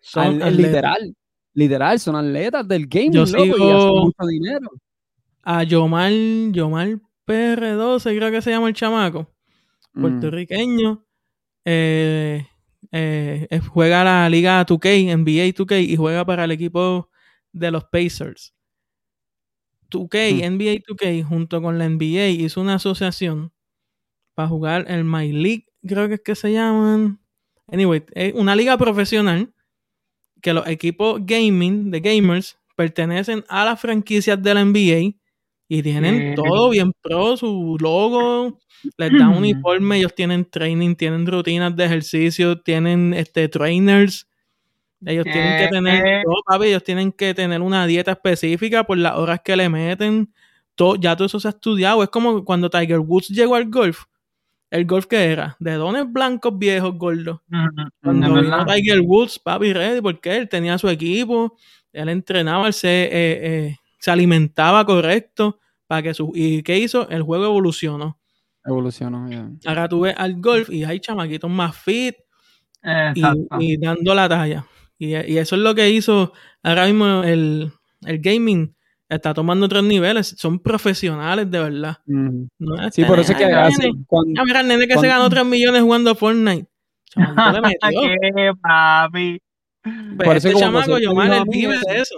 [0.00, 0.56] Son Al- atletas.
[0.56, 1.16] literal,
[1.52, 4.70] literal, son atletas del gaming, Yo loco, y hacen sigo- mucho dinero.
[5.42, 6.12] A Yomar,
[6.52, 6.88] Yomar
[7.26, 9.28] PR12, creo que se llama el chamaco.
[9.96, 10.02] Mm.
[10.02, 11.04] puertorriqueño.
[11.66, 12.46] eh,
[12.92, 17.10] eh, eh, juega la liga 2K, NBA 2K, y juega para el equipo
[17.52, 18.52] de los Pacers.
[19.90, 20.42] 2K, Mm.
[20.56, 23.52] NBA 2K, junto con la NBA, hizo una asociación
[24.34, 27.20] para jugar el My League, creo que es que se llaman.
[27.68, 29.52] Anyway, es una liga profesional
[30.42, 35.16] que los equipos gaming, de gamers, pertenecen a las franquicias de la NBA
[35.68, 36.34] y tienen Mm.
[36.36, 38.58] todo bien pro, su logo,
[38.98, 44.28] les dan uniforme, ellos tienen training, tienen rutinas de ejercicio, tienen este trainers.
[45.04, 46.22] Ellos tienen que tener Eh.
[46.24, 50.32] todo, papi, ellos tienen que tener una dieta específica por las horas que le meten.
[50.76, 52.02] Todo, ya todo eso se ha estudiado.
[52.02, 54.04] Es como cuando Tiger Woods llegó al golf.
[54.70, 55.56] ¿El golf que era?
[55.60, 57.40] De dones blancos viejos, gordos.
[58.02, 58.66] Cuando vino verdad.
[58.66, 61.56] Tiger Woods, papi, ready, porque él tenía su equipo,
[61.92, 66.32] él entrenaba, él se, eh, eh, se alimentaba correcto para que su...
[66.34, 67.08] ¿Y qué hizo?
[67.08, 68.18] El juego evolucionó.
[68.64, 69.48] Evolucionó, ya.
[69.66, 72.16] Ahora tú ves al golf y hay chamaquitos más fit
[73.14, 73.22] y,
[73.60, 74.66] y dando la talla.
[74.98, 76.32] Y, y eso es lo que hizo
[76.62, 77.70] ahora mismo el,
[78.02, 78.74] el gaming.
[79.08, 80.34] Está tomando otros niveles.
[80.36, 81.98] Son profesionales de verdad.
[82.06, 82.46] Mm.
[82.58, 84.98] No Sí, por eso es que nene, hace- cuando- Ah, mira, el nene que se
[84.98, 86.66] cuando- ganó 3 millones jugando Fortnite.
[87.14, 88.00] Chamaquito le metió.
[88.34, 89.38] ¿Qué, papi?
[90.16, 91.84] Pues Por eso este como chamaco, a mí vive eso.
[91.88, 92.14] de eso.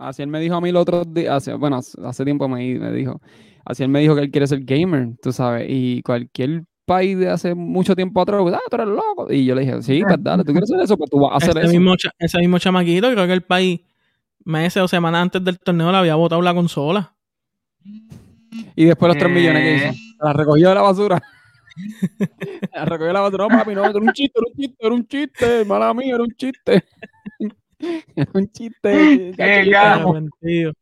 [0.00, 2.90] Así él me dijo a mí el otro día, hace, bueno, hace tiempo me, me
[2.90, 3.20] dijo,
[3.66, 7.28] así él me dijo que él quiere ser gamer, tú sabes, y cualquier país de
[7.28, 9.26] hace mucho tiempo atrás, pues, ah, tú eres loco.
[9.30, 11.36] Y yo le dije, sí, pues dale, tú quieres hacer eso, pues tú vas a
[11.36, 11.78] hacer Ese eso.
[11.78, 13.80] mismo, ese mismo chamaquito, creo que el país,
[14.42, 17.14] meses o semanas antes del torneo, le había botado la consola.
[18.74, 21.22] Y después los 3 millones que hizo, la recogió de la basura.
[22.74, 24.94] la recogió de la basura, no, papi, no, era un chiste, era un chiste, era
[24.94, 26.84] un chiste, mala mía, era un chiste.
[28.34, 29.32] un chiste.
[29.38, 30.72] Arrepentido.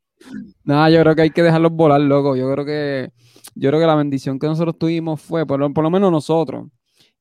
[0.64, 2.36] Nada, yo creo que hay que dejarlos volar, loco.
[2.36, 3.10] Yo creo que,
[3.54, 6.66] yo creo que la bendición que nosotros tuvimos fue, por lo, por lo menos nosotros,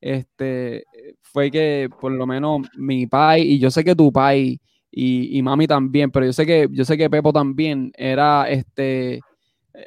[0.00, 0.84] este,
[1.22, 4.60] fue que por lo menos mi pai, y yo sé que tu pai
[4.90, 9.20] y, y mami también, pero yo sé que, yo sé que Pepo también era, este,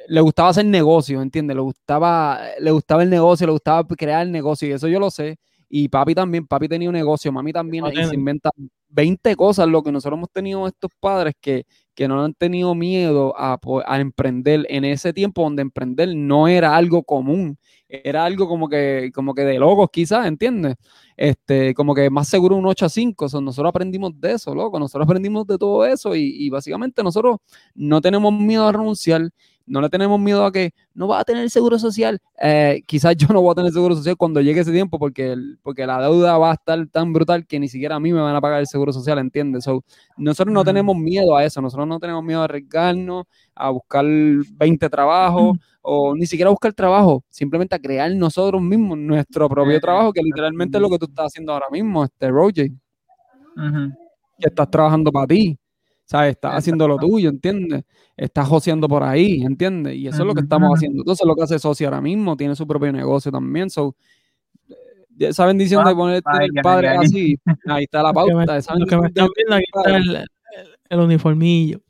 [0.08, 1.56] le gustaba hacer negocios, ¿entiendes?
[1.56, 5.10] Le gustaba, le gustaba el negocio, le gustaba crear el negocio, y eso yo lo
[5.10, 5.38] sé.
[5.74, 8.50] Y papi también, papi tenía un negocio, mami también, y se inventa
[8.90, 13.32] 20 cosas, lo que nosotros hemos tenido estos padres que, que no han tenido miedo
[13.38, 17.56] a, a emprender en ese tiempo donde emprender no era algo común,
[17.88, 20.76] era algo como que, como que de locos quizás, ¿entiendes?
[21.16, 24.78] Este, como que más seguro un 8 a 5, so, nosotros aprendimos de eso, loco,
[24.78, 27.38] nosotros aprendimos de todo eso y, y básicamente nosotros
[27.74, 29.30] no tenemos miedo a renunciar,
[29.66, 32.18] no le tenemos miedo a que no va a tener seguro social.
[32.40, 35.58] Eh, quizás yo no voy a tener seguro social cuando llegue ese tiempo porque, el-
[35.62, 38.34] porque la deuda va a estar tan brutal que ni siquiera a mí me van
[38.36, 39.64] a pagar el seguro social, ¿entiendes?
[39.64, 39.82] So,
[40.16, 44.88] nosotros no tenemos miedo a eso, nosotros no tenemos miedo a arriesgarnos, a buscar 20
[44.90, 50.12] trabajos o ni siquiera a buscar trabajo, simplemente a crear nosotros mismos nuestro propio trabajo,
[50.12, 52.70] que literalmente es lo que tú estás haciendo ahora mismo, este Roger,
[54.38, 55.58] que estás trabajando para ti.
[56.12, 56.32] ¿Sabes?
[56.32, 57.84] Estás haciendo lo tuyo, ¿entiendes?
[58.14, 59.94] Estás joseando por ahí, ¿entiendes?
[59.96, 61.00] Y eso es lo que estamos haciendo.
[61.00, 63.70] Entonces, lo que hace Socio ahora mismo, tiene su propio negocio también.
[63.70, 63.96] So,
[65.18, 66.96] esa bendición de Ah, poner ay, el padre ay.
[67.00, 68.56] así, ahí está la que me, pauta.
[68.58, 70.24] esa bendición están viendo, aquí está el, el-
[70.90, 71.80] el uniformillo.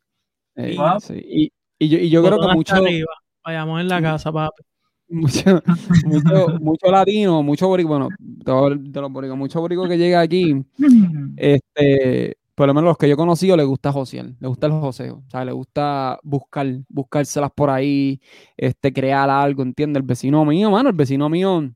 [0.54, 3.12] Eh, sí, Y, y yo, y yo creo que mucho, arriba.
[3.44, 4.02] Vayamos en la Mm.
[4.04, 4.62] casa, papi.
[5.08, 5.62] mucho,
[6.06, 10.20] mucho, mucho latino, mucho boricua, bueno, de los- de los boricos, mucho borico que llega
[10.20, 10.64] aquí,
[11.36, 14.72] este, por lo menos los que yo he conocido, les gusta josear, les gusta el
[14.72, 18.20] joseo, o sea, les gusta buscar, buscárselas por ahí,
[18.56, 20.00] este, crear algo, ¿entiendes?
[20.00, 21.70] El vecino mío, mano, el vecino mío,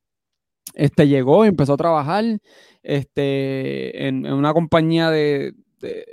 [0.75, 2.25] este, llegó y empezó a trabajar,
[2.83, 6.05] este, en, en una compañía de, de,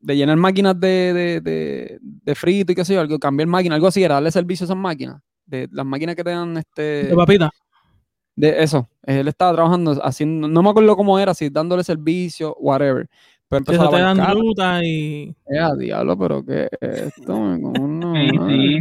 [0.00, 3.86] de llenar máquinas de, de, de, frito y qué sé yo, algo, cambiar máquinas, algo
[3.86, 6.82] así, era darle servicio a esas máquinas, de las máquinas que te dan, este...
[7.04, 7.50] De papita.
[8.34, 13.08] De eso, él estaba trabajando haciendo, no me acuerdo cómo era, si dándole servicio, whatever.
[13.50, 14.40] Pero Que eso te dan carro.
[14.40, 18.80] ruta y Eh, a diablo, pero qué es esto, me como no, ¿Qué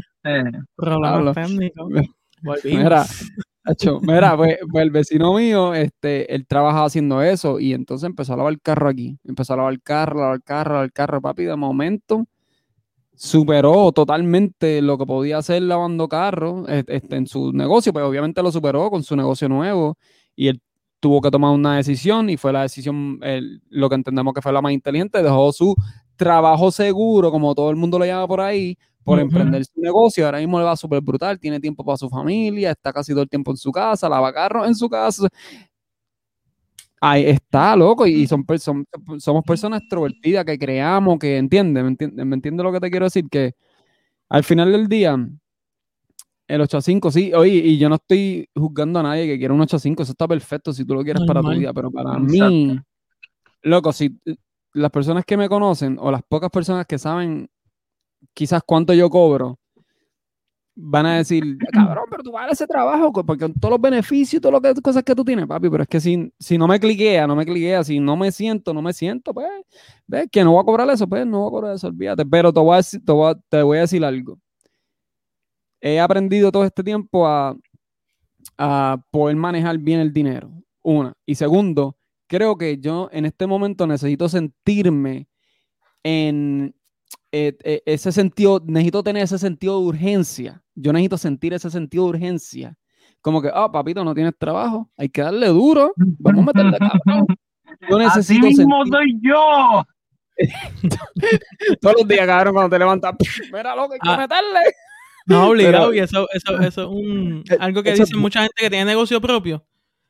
[0.75, 1.33] problemas Hablo.
[1.33, 1.89] técnicos.
[1.89, 2.03] Mira,
[2.43, 4.01] Volvimos.
[4.03, 8.37] Mira, pues, pues el vecino mío, este, él trabajaba haciendo eso y entonces empezó a
[8.37, 9.17] lavar el carro aquí.
[9.23, 11.43] Empezó a lavar el carro, lavar el carro, lavar el carro, papi.
[11.45, 12.25] De momento
[13.15, 18.51] superó totalmente lo que podía hacer lavando carro este, en su negocio, pero obviamente lo
[18.51, 19.97] superó con su negocio nuevo
[20.35, 20.61] y él
[21.07, 24.51] tuvo que tomar una decisión y fue la decisión, el- lo que entendemos que fue
[24.51, 25.73] la más inteligente, dejó su
[26.17, 30.25] trabajo seguro, como todo el mundo lo llama por ahí, por emprender su negocio.
[30.25, 33.29] Ahora mismo le va súper brutal, tiene tiempo para su familia, está casi todo el
[33.29, 35.29] tiempo en su casa, lava carros en su casa.
[36.99, 38.85] Ahí está, loco, y son, son-
[39.19, 42.25] somos personas extrovertidas que creamos, que entienden, ¿me entiendes?
[42.25, 43.25] ¿Me entiendes lo que te quiero decir?
[43.29, 43.53] Que
[44.29, 45.17] al final del día,
[46.47, 49.53] el 8 a 5, sí, oye, y yo no estoy juzgando a nadie que quiera
[49.53, 51.91] un 8 a 5, eso está perfecto si tú lo quieres para tu vida, pero
[51.91, 52.23] para Exacto.
[52.23, 52.79] mí,
[53.63, 54.35] loco, si eh,
[54.73, 57.49] las personas que me conocen o las pocas personas que saben
[58.33, 59.59] quizás cuánto yo cobro,
[60.79, 64.39] van a decir, cabrón, pero tú vales ese trabajo, porque con todos los beneficios y
[64.39, 67.27] todas las cosas que tú tienes, papi, pero es que si, si no me cliquea,
[67.27, 69.47] no me cliquea, si no me siento, no me siento, pues,
[70.05, 72.53] ves que no voy a cobrar eso, pues, no voy a cobrar eso, olvídate, pero
[72.53, 74.39] te voy a decir, te voy a, te voy a decir algo.
[75.81, 77.55] He aprendido todo este tiempo a,
[78.57, 81.13] a poder manejar bien el dinero, una.
[81.25, 85.27] Y segundo, creo que yo en este momento necesito sentirme
[86.03, 86.73] en
[87.31, 90.63] eh, eh, ese sentido, necesito tener ese sentido de urgencia.
[90.75, 92.77] Yo necesito sentir ese sentido de urgencia.
[93.21, 97.25] Como que, ah, papito, no tienes trabajo, hay que darle duro, vamos a meterle cabrón.
[97.89, 99.83] Yo Así necesito mismo sentir soy yo.
[101.81, 103.15] todos los días, cabrón, cuando te levantas,
[103.51, 104.17] mira lo que hay que Ah.
[104.17, 104.59] meterle.
[105.27, 108.39] No, obligado, Pero- y eso, eso, eso es un, Eh, algo que eso- dice mucha
[108.41, 109.63] gente que tiene negocio propio.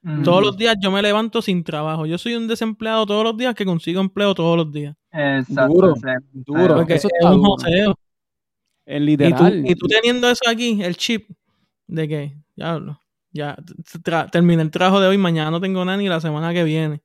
[0.03, 2.05] Mm, Todos los días yo me levanto sin trabajo.
[2.05, 4.95] Yo soy un desempleado todos los días que consigo empleo todos los días.
[5.11, 5.95] Exacto, Duro.
[6.33, 7.95] Duro, Porque eso es un joseo.
[8.85, 9.63] Es Y tú, literal.
[9.67, 11.29] y tú teniendo eso aquí, el chip,
[11.87, 16.07] de que, ya t- tra- terminé el trabajo de hoy, mañana no tengo nada ni
[16.07, 17.01] la semana que viene.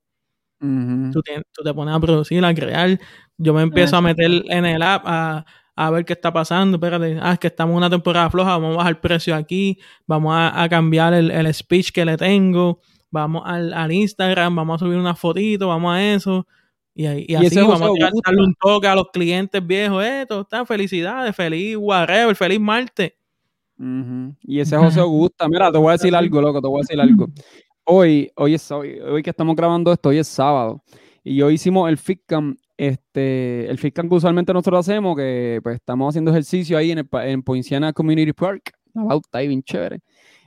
[1.12, 3.00] Tú te pones a producir, a crear.
[3.36, 5.44] Yo me empiezo a meter en el app a,
[5.76, 6.76] a ver qué está pasando.
[6.76, 9.78] Espérate, ah, es que estamos en una temporada floja, vamos a bajar el precio aquí,
[10.06, 12.80] vamos a, a cambiar el, el speech que le tengo,
[13.10, 16.46] vamos al, al Instagram, vamos a subir una fotito, vamos a eso.
[16.94, 17.86] Y, ahí- y Y así vamos a
[18.24, 20.04] darle un toque a los clientes viejos.
[20.04, 23.12] Eh, todo está, felicidades, feliz whatever, feliz martes.
[24.42, 25.48] Y ese José gusta.
[25.48, 27.28] Mira, te voy a decir algo, loco, te voy a decir algo.
[27.84, 30.82] Hoy, hoy es hoy, hoy que estamos grabando esto, hoy es sábado.
[31.24, 36.08] Y hoy hicimos el FitCam, este, el FitCam que usualmente nosotros hacemos, que pues estamos
[36.08, 38.72] haciendo ejercicio ahí en, el, en Poinciana Community Park.
[38.92, 40.00] La bauta ahí bien chévere.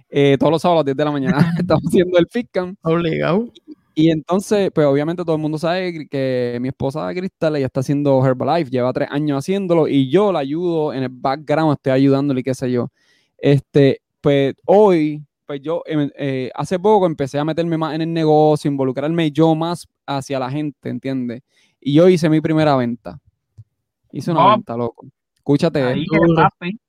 [0.09, 2.75] Eh, todos los sábados a las 10 de la mañana estamos haciendo el FitCam.
[2.81, 3.53] Obligado.
[3.93, 8.23] Y entonces, pues obviamente todo el mundo sabe que mi esposa Cristal, ella está haciendo
[8.25, 12.43] Herbalife, lleva tres años haciéndolo y yo la ayudo en el background, estoy ayudándole y
[12.43, 12.89] qué sé yo.
[13.37, 18.11] Este, pues hoy, pues yo em, eh, hace poco empecé a meterme más en el
[18.11, 21.41] negocio, involucrarme yo más hacia la gente, ¿entiendes?
[21.87, 23.19] Y yo hice mi primera venta.
[24.11, 24.49] Hice una Oh.
[24.51, 25.05] venta, loco.
[25.35, 26.79] Escúchate Ahí esto, papi.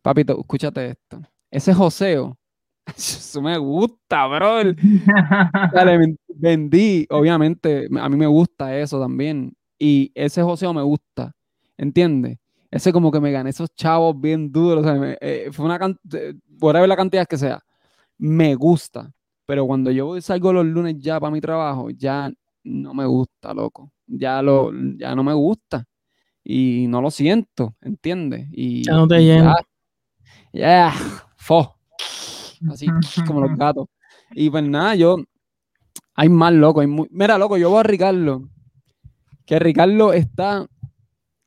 [0.00, 1.20] papito, escúchate esto.
[1.50, 2.38] Ese joseo,
[2.96, 4.62] eso me gusta, bro.
[5.74, 9.52] Dale, vendí, obviamente, a mí me gusta eso también.
[9.78, 11.32] Y ese joseo me gusta,
[11.76, 12.38] ¿entiendes?
[12.70, 15.78] Ese como que me gané esos chavos bien duros, o sea, me- eh, fue una
[15.78, 17.60] cantidad, ver la cantidad que sea,
[18.16, 19.12] me gusta.
[19.44, 22.32] Pero cuando yo voy- salgo los lunes ya para mi trabajo, ya
[22.64, 23.90] no me gusta, loco.
[24.14, 25.86] Ya, lo, ya no me gusta.
[26.44, 28.48] Y no lo siento, ¿entiendes?
[28.52, 29.54] Y, Ya no te llena.
[30.52, 30.92] ya, ya,
[31.36, 31.76] fo.
[32.70, 32.86] Así
[33.26, 33.86] como los gatos.
[34.32, 35.16] Y pues nada, yo.
[36.14, 36.80] Hay más loco.
[36.80, 37.08] Hay muy...
[37.10, 38.48] Mira, loco, yo voy a Ricardo.
[39.46, 40.66] Que Ricardo está.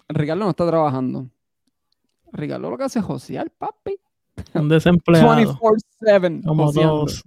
[0.10, 1.30] Ricardo no está trabajando.
[2.32, 3.98] Ricardo lo que hace es josear, papi.
[4.54, 5.28] Un desempleado.
[6.02, 6.44] 24-7.
[6.46, 6.94] Como joseando.
[6.96, 7.24] todos.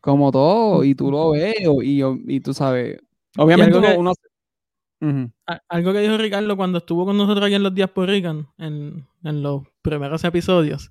[0.00, 0.84] Como todo.
[0.84, 1.54] Y tú lo ves.
[1.82, 2.98] Y, yo- y tú sabes.
[3.36, 3.88] Obviamente algo uno.
[3.88, 4.12] que- uno-
[5.46, 8.46] A- Algo que dijo Ricardo cuando estuvo con nosotros aquí en los días por Rican,
[8.58, 10.90] en, en los primeros episodios,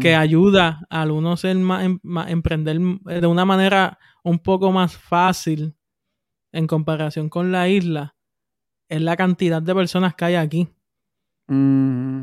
[0.00, 4.70] que ayuda al uno ser más, em- más- emprender eh, de una manera un poco
[4.70, 5.74] más fácil
[6.52, 8.14] en comparación con la isla,
[8.88, 10.68] es la cantidad de personas que hay aquí.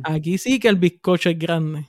[0.04, 1.80] Aquí sí que el bizcocho es grande.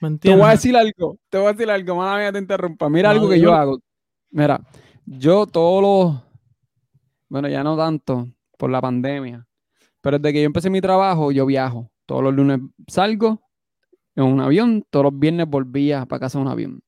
[0.00, 0.40] Te entiendes?
[0.42, 2.88] voy a decir algo, te voy a decir algo, mala mía te interrumpa.
[2.90, 3.80] Mira No, algo que yo hago.
[4.30, 4.60] Mira,
[5.06, 6.22] yo todos los,
[7.30, 9.46] bueno, ya no tanto por la pandemia,
[10.00, 11.90] pero desde que yo empecé mi trabajo, yo viajo.
[12.06, 13.42] Todos los lunes salgo
[14.14, 16.82] en un avión, todos los viernes volvía para casa en un avión.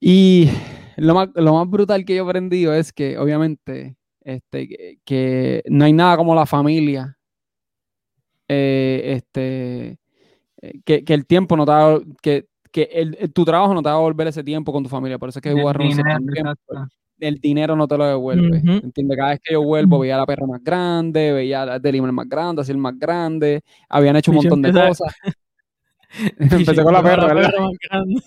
[0.00, 0.48] Y
[0.96, 5.62] lo más, lo más brutal que yo he aprendido es que, obviamente, este, que, que
[5.68, 7.16] no hay nada como la familia.
[8.48, 9.98] Eh, este,
[10.60, 11.72] eh, que, que el tiempo no te
[12.20, 15.18] que, que el, tu trabajo no te va a devolver ese tiempo con tu familia.
[15.18, 15.56] Por eso es que El
[16.26, 16.54] dinero.
[17.20, 18.58] El dinero no te lo devuelve.
[18.58, 18.70] Ujú.
[18.84, 19.16] ¿Entiendes?
[19.16, 22.28] Cada vez que yo vuelvo, veía a la perra más grande, veía a Delimer más
[22.28, 23.62] grande, así el más grande.
[23.88, 25.14] Habían hecho un montón de cosas.
[26.38, 27.52] Empecé con la perra, ¿verdad?
[27.58, 28.22] más grande.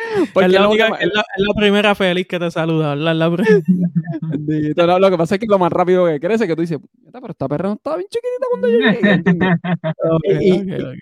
[0.32, 3.14] Porque es, la única- es la, es la primera feliz que te saluda, la
[4.76, 7.20] no, lo que pasa es que lo más rápido que crece, que tú dices, "Puñeta,
[7.20, 9.22] pero esta perra no estaba bien chiquitita cuando yo llegué",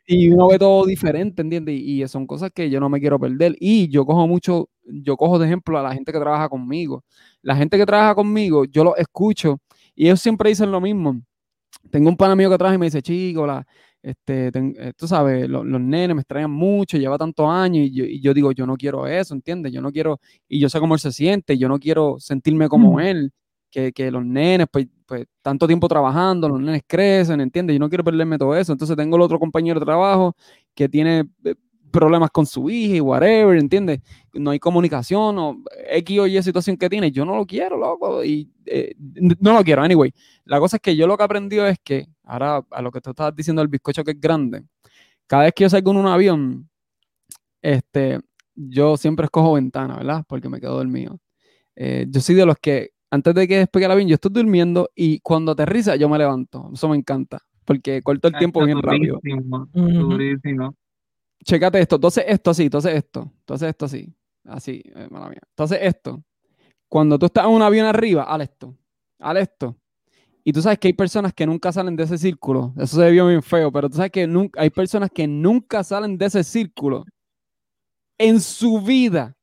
[0.07, 1.75] y, uno ve todo diferente, ¿entiendes?
[1.75, 3.57] Y, y son cosas que yo no me quiero perder.
[3.61, 7.05] Y yo cojo mucho, yo cojo de ejemplo a la gente que trabaja conmigo.
[7.43, 9.59] La gente que trabaja conmigo, yo los escucho
[9.95, 11.21] y ellos siempre dicen lo mismo.
[11.91, 13.67] Tengo un pan amigo que trabaja y me dice, chico, la,
[14.03, 17.91] este, ten- eh, tú sabes, lo- los nenes me extrañan mucho, lleva tantos años y
[17.93, 19.73] yo, y yo digo, yo no quiero eso, ¿entiendes?
[19.73, 22.95] Yo no quiero, y yo sé cómo él se siente, yo no quiero sentirme como
[22.95, 23.01] Mm.
[23.01, 23.33] él,
[23.71, 27.75] que, que los nenes, pues, pues, tanto tiempo trabajando, los nenes crecen, ¿entiendes?
[27.75, 28.73] Yo no quiero perderme todo eso.
[28.73, 30.35] Entonces tengo el otro compañero de trabajo
[30.75, 31.55] que tiene eh,
[31.91, 34.01] problemas con su hija y whatever, ¿entiendes?
[34.33, 38.25] No hay comunicación o X o Y situación que tiene, yo no lo quiero, loco,
[38.25, 40.13] y eh, no lo quiero, anyway.
[40.45, 43.01] La cosa es que yo lo que he aprendido es que, ahora a lo que
[43.01, 44.63] tú estabas diciendo del bizcocho que es grande,
[45.27, 46.69] cada vez que yo salgo en un avión,
[47.63, 48.21] este,
[48.55, 50.25] yo siempre escojo ventana, ¿verdad?
[50.27, 51.19] Porque me quedo dormido.
[51.77, 54.91] Eh, yo soy de los que, antes de que despegue el avión, yo estoy durmiendo
[54.95, 56.71] y cuando aterriza yo me levanto.
[56.73, 59.21] Eso me encanta, porque corto el tiempo bien rápido.
[59.73, 60.75] Durísimo.
[61.45, 64.13] Chécate esto, entonces esto así, entonces esto, entonces esto así,
[64.45, 65.41] así, eh, mala mía.
[65.51, 66.23] Entonces esto,
[66.89, 68.77] cuando tú estás en un avión arriba, haz esto,
[69.19, 69.77] haz esto.
[70.45, 72.73] Y tú sabes que hay personas que nunca salen de ese círculo.
[72.79, 76.17] Eso se vio bien feo, pero tú sabes que nunca, hay personas que nunca salen
[76.17, 77.05] de ese círculo
[78.17, 79.37] en su vida.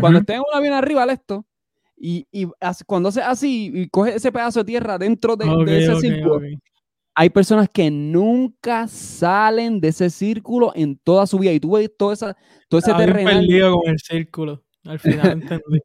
[0.00, 0.18] Cuando Ujú.
[0.18, 1.46] estés en un avión arriba, haz esto.
[1.96, 2.48] Y, y
[2.86, 5.46] cuando haces así y coges ese pedazo de tierra dentro de,
[5.76, 6.40] ese círculo.
[7.14, 11.52] Hay personas que nunca salen de ese círculo en toda su vida.
[11.52, 12.36] Y tú ves todo, esa,
[12.68, 13.46] todo ese terrenal.
[13.46, 14.62] perdido con el círculo.
[14.84, 15.30] Al final
[15.62, 15.80] entendí.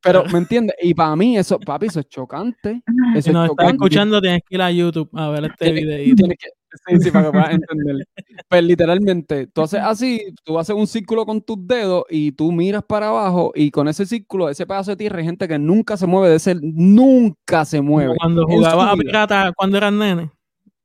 [0.00, 0.76] Pero, ¿me entiendes?
[0.80, 2.82] Y para mí, eso, papi, eso es chocante.
[3.14, 5.72] Eso Si es nos estás escuchando, tienes que ir a YouTube a ver este.
[5.72, 6.48] Tienes que,
[6.86, 8.06] sí, sí, para que puedas entender.
[8.48, 12.84] Pues literalmente, tú haces así, tú haces un círculo con tus dedos y tú miras
[12.84, 16.06] para abajo y con ese círculo, ese pedazo de tierra, hay gente que nunca se
[16.06, 18.14] mueve de ese, nunca se mueve.
[18.18, 20.30] Cuando jugabas a pirata cuando eras nene.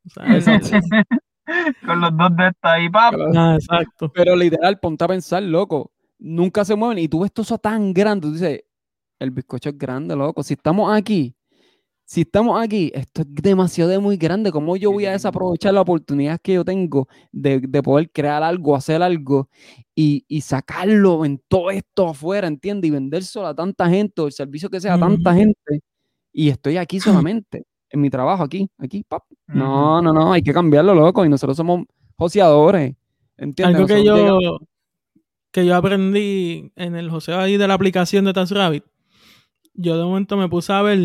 [0.05, 0.69] O sea, Exacto.
[1.85, 3.15] Con los dos de esta ahí, pap.
[3.35, 4.11] Ah, exacto.
[4.13, 7.93] Pero literal, ponte a pensar, loco, nunca se mueven y tú ves todo eso tan
[7.93, 8.61] grande, tú dices,
[9.19, 10.41] el bizcocho es grande, loco.
[10.41, 11.35] Si estamos aquí,
[12.05, 14.51] si estamos aquí, esto es demasiado de muy grande.
[14.51, 18.75] ¿Cómo yo voy a desaprovechar la oportunidad que yo tengo de, de poder crear algo,
[18.75, 19.49] hacer algo
[19.95, 22.89] y, y sacarlo en todo esto afuera, ¿entiendes?
[22.89, 25.81] Y vendérselo a tanta gente o el servicio que sea a tanta gente.
[26.33, 29.23] Y estoy aquí solamente, en mi trabajo, aquí, aquí, pap.
[29.47, 31.23] No, no, no, hay que cambiarlo, loco.
[31.23, 31.85] Y nosotros somos
[32.17, 32.95] joseadores.
[33.37, 33.75] ¿Entiendes?
[33.75, 34.61] Algo que Nosotros yo, llegamos-
[35.51, 38.83] que yo aprendí en el joseo ahí de la aplicación de TaskRabbit,
[39.75, 40.97] yo de momento me puse a ver,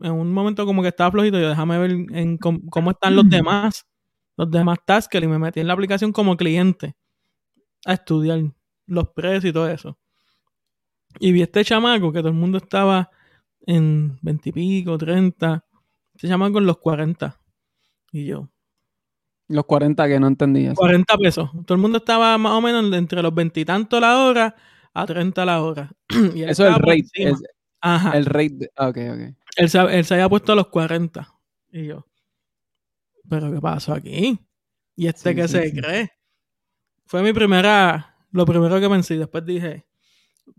[0.00, 3.28] en un momento como que estaba flojito, yo déjame ver en cómo, cómo están los
[3.30, 3.86] demás,
[4.36, 6.96] los demás taskers, y me metí en la aplicación como cliente
[7.84, 8.40] a estudiar
[8.86, 9.96] los precios y todo eso.
[11.20, 13.10] Y vi este chamaco que todo el mundo estaba
[13.66, 14.84] en 20 y
[16.12, 17.40] pico, 30, este chamaco en los 40.
[18.12, 18.48] Y yo,
[19.48, 20.74] Los 40 que no entendía.
[20.74, 21.50] 40 pesos.
[21.66, 24.54] Todo el mundo estaba más o menos entre los veintitantos la hora
[24.94, 25.90] a 30 la hora.
[26.34, 27.08] Y Eso es el rate.
[27.14, 27.42] es
[27.80, 28.16] Ajá.
[28.16, 28.50] el rate.
[28.54, 29.36] de- ah, ok, ok.
[29.56, 31.28] Él, se, él se había puesto a los 40.
[31.70, 32.06] Y yo,
[33.28, 34.38] ¿pero qué pasó aquí?
[34.96, 35.76] ¿Y este Sí, qué sí, se sí.
[35.80, 36.10] cree?
[37.06, 39.16] Fue mi primera, lo primero que pensé.
[39.18, 39.84] Después dije,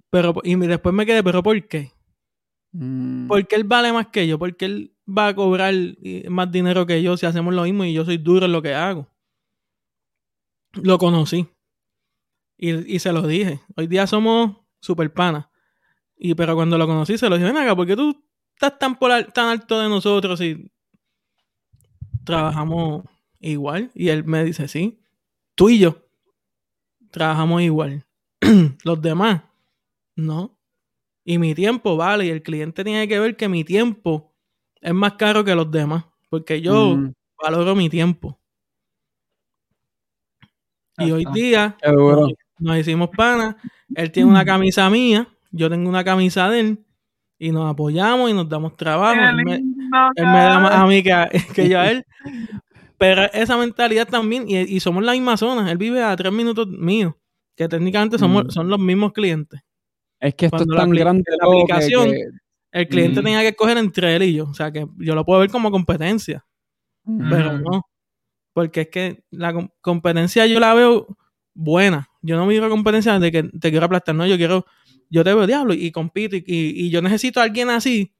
[0.09, 1.91] pero, y después me quedé, ¿pero por qué?
[2.73, 4.39] Mm, ¿Por qué él vale más que yo?
[4.39, 7.85] ¿Por qué él va a cobrar eh, más dinero que yo si hacemos lo mismo
[7.85, 9.07] y yo soy duro en lo que hago?
[10.73, 11.47] Lo conocí.
[12.57, 13.61] Y, y se lo dije.
[13.75, 15.47] Hoy día somos super panas.
[16.17, 18.23] Y pero cuando lo conocí se lo dije, ven acá, ¿por qué tú
[18.55, 20.71] estás tan, por al- tan alto de nosotros y
[22.23, 23.03] trabajamos
[23.39, 23.91] igual?
[23.93, 24.99] Y él me dice, sí,
[25.55, 25.97] tú y yo
[27.11, 28.05] trabajamos igual.
[28.83, 29.43] Los demás,
[30.15, 30.52] no.
[31.25, 34.33] Y mi tiempo vale, y el cliente tiene que ver que mi tiempo
[34.81, 38.39] es más caro que los demás, porque yo mm, valoro mi tiempo.
[40.97, 41.77] Y hoy día
[42.15, 43.55] nos, nos hicimos panas.
[43.95, 46.85] Él tiene una camisa mía, yo tengo una camisa de él,
[47.39, 49.19] y nos apoyamos y nos damos trabajo.
[49.29, 52.05] Él me, lindo, él me da más a mí que, a- que yo a él.
[52.97, 55.71] Pero esa mentalidad también, y, y somos la misma zona.
[55.71, 57.13] Él vive a tres minutos míos,
[57.55, 58.49] que técnicamente somos, Mm.
[58.49, 59.61] son los mismos clientes.
[60.23, 61.23] Es que esto es Cuando tan grande.
[61.31, 62.25] la que- aplicación- que-
[62.71, 63.23] El cliente Mm.
[63.23, 64.45] tenía que escoger entre él y yo.
[64.45, 66.43] O sea, que yo lo puedo ver como competencia,
[67.05, 67.29] Mm.
[67.29, 67.81] pero no.
[68.53, 71.05] Porque es que la com- competencia yo la veo
[71.53, 72.07] buena.
[72.23, 74.65] Yo no me quiero competencia de que te quiero aplastar, no, yo quiero,
[75.09, 78.11] yo te veo diablo y compito y, y- y yo necesito a alguien así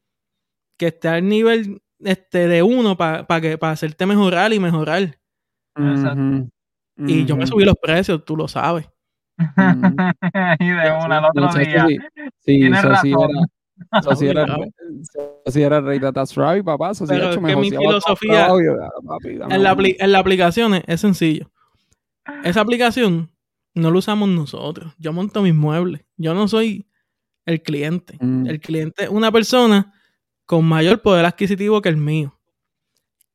[0.78, 5.18] que esté al nivel este, de uno para que para hacerte mejorar y mejorar.
[5.76, 6.22] Exacto.
[6.22, 6.50] Ujú,
[7.08, 8.86] Y yo me subí los precios, tú lo sabes.
[10.60, 11.86] y de una al otro eso día.
[11.88, 11.98] sí,
[12.46, 13.30] Tienes eso sí razón.
[13.32, 16.92] era, eso sí era, eso sí era el rey de That's Right, papá.
[16.92, 20.76] Eso sí, Pero hecho, es me que mi filosofía- papi, En la, en la aplicación
[20.76, 21.52] es, es sencillo.
[22.44, 23.32] Esa aplicación
[23.74, 24.94] no la usamos nosotros.
[24.98, 26.06] Yo monto mis muebles.
[26.18, 26.88] Yo no soy
[27.46, 28.18] el cliente.
[28.22, 28.46] Mm.
[28.48, 29.94] El cliente es una persona
[30.46, 32.40] con mayor poder adquisitivo que el mío.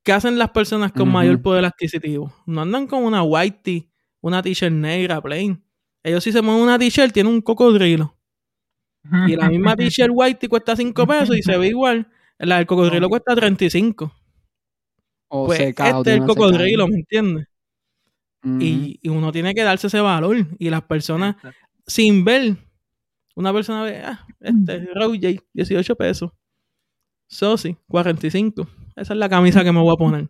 [0.04, 2.32] ¿Qué hacen las personas con mayor poder adquisitivo?
[2.46, 3.90] No andan con una white tee,
[4.22, 5.62] una t-shirt negra, plain.
[6.08, 8.16] Ellos si se mueven una t-shirt tienen un cocodrilo.
[9.26, 12.08] Y la misma t-shirt white cuesta 5 pesos y se ve igual.
[12.38, 14.12] La del cocodrilo cuesta 35.
[15.30, 16.34] O Pues secado, este es el secado.
[16.34, 17.46] cocodrilo, ¿me entiendes?
[18.44, 18.58] Ujú.
[18.60, 20.36] y, y uno tiene que darse ese valor.
[20.58, 21.36] Y las personas,
[21.86, 22.56] sin ver,
[23.36, 26.30] una persona ve, ah, este, Roy J, 18 pesos.
[27.28, 28.68] Sosi, 45.
[28.96, 30.28] Esa es la camisa que me voy a poner.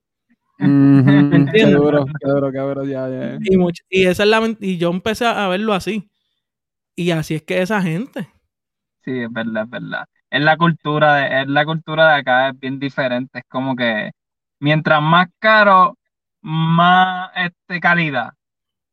[0.59, 1.79] Ujú, Qué entiendes?
[1.79, 3.39] duro, qué duro, qué duro, ya, ya.
[3.43, 6.11] Y, much- y esa es la y yo empecé a verlo así.
[6.97, 8.29] Y así es que esa gente.
[9.05, 10.05] Sí, es verdad, es verdad.
[10.31, 13.39] Es la cultura de, es la cultura de acá, es bien diferente.
[13.39, 14.11] Es como que
[14.61, 15.97] mientras más caro,
[16.43, 18.33] más este calidad.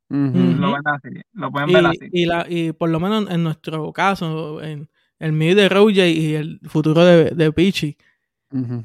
[0.09, 2.09] Lo ven así, lo pueden ver así.
[2.11, 4.88] Y, la, y por lo menos en nuestro caso, en
[5.20, 7.97] el mío de J y el futuro de, de Pichi,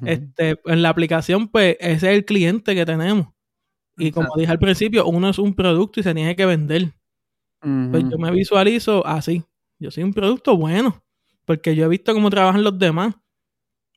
[0.04, 3.28] Este, en la aplicación, pues ese es el cliente que tenemos.
[3.96, 6.92] Y como dije al principio, uno es un producto y se tiene que vender.
[7.60, 9.44] Pues yo me visualizo así.
[9.78, 11.02] Yo soy un producto bueno.
[11.44, 13.14] Porque yo he visto cómo trabajan los demás.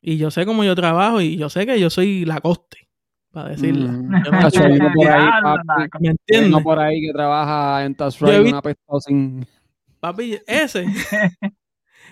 [0.01, 2.89] Y yo sé cómo yo trabajo y yo sé que yo soy la coste.
[3.31, 3.85] Para decirlo.
[3.89, 4.01] Ujú.
[4.25, 6.47] Yo no- Hacho, hay uno por ahí, Diablo, papi, la- ¿Me hay entiendes?
[6.49, 9.45] uno por ahí que trabaja en visto- una apestado sin...
[10.01, 10.85] Papi, ese.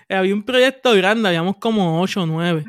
[0.10, 2.66] Había un proyecto grande, habíamos como 8 o 9.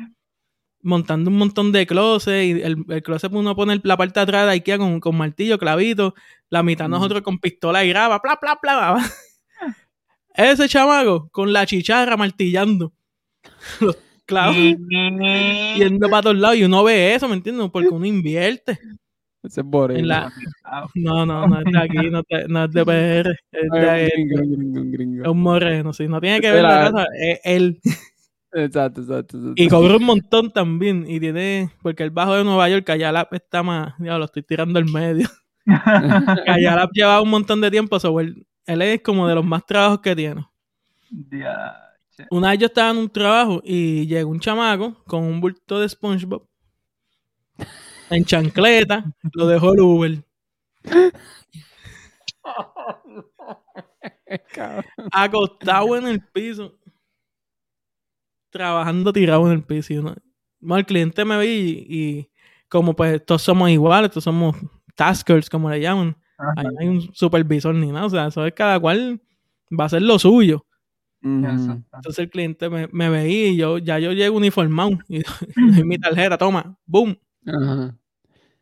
[0.85, 2.45] Montando un montón de closets.
[2.45, 5.57] Y el, el closet uno pone la parte de atrás de IKEA con, con martillo,
[5.57, 6.13] clavito.
[6.49, 6.91] La mitad Mm.
[6.91, 8.21] nosotros con pistola y graba.
[8.21, 8.97] Pla, pla, pla.
[10.35, 12.93] Ese chamaco con la chicharra martillando.
[13.81, 14.55] Los clavos.
[15.77, 16.57] yendo para todos lados.
[16.57, 17.69] Y uno ve eso, ¿me entiendes?
[17.71, 18.77] Porque uno invierte.
[19.43, 20.07] Ese es Borel.
[20.07, 20.31] La-
[20.95, 23.29] No, no, no es de aquí, no, te- no es de PR.
[23.51, 25.23] Es, de, un gringo, un gringo, un gringo.
[25.23, 26.07] es un moreno, sí.
[26.07, 27.79] No tiene que ver la era- casa, es él.
[28.53, 29.53] Exacto, exacto, exacto.
[29.55, 31.05] Y cobra un montón también.
[31.07, 34.79] Y tiene, porque el bajo de Nueva York, Cayalap está más, ya lo estoy tirando
[34.79, 35.27] al medio.
[36.45, 39.99] Cayalap lleva un montón de tiempo, so él, él es como de los más trabajos
[40.01, 40.45] que tiene.
[41.09, 42.27] Diache.
[42.29, 45.89] Una vez yo estaba en un trabajo y llegó un chamaco con un bulto de
[45.89, 46.47] SpongeBob
[48.09, 50.23] en chancleta, lo dejó el Uber.
[55.11, 56.73] Acostado en el piso,
[58.53, 60.15] trabajando tirado en el piso.
[60.61, 62.29] bueno, el cliente me ve y, y
[62.69, 64.55] como pues todos somos iguales, todos somos
[64.95, 66.15] taskers, como le llaman.
[66.37, 66.53] Ajá.
[66.55, 69.21] Ahí no hay un supervisor ni nada, o sea, eso es cada cual
[69.77, 70.65] va a hacer lo suyo.
[71.21, 75.21] Entonces el cliente me, me veía y yo ya yo llego uniformado y
[75.55, 77.17] doy mi tarjeta, toma, boom.
[77.45, 77.97] Ajá.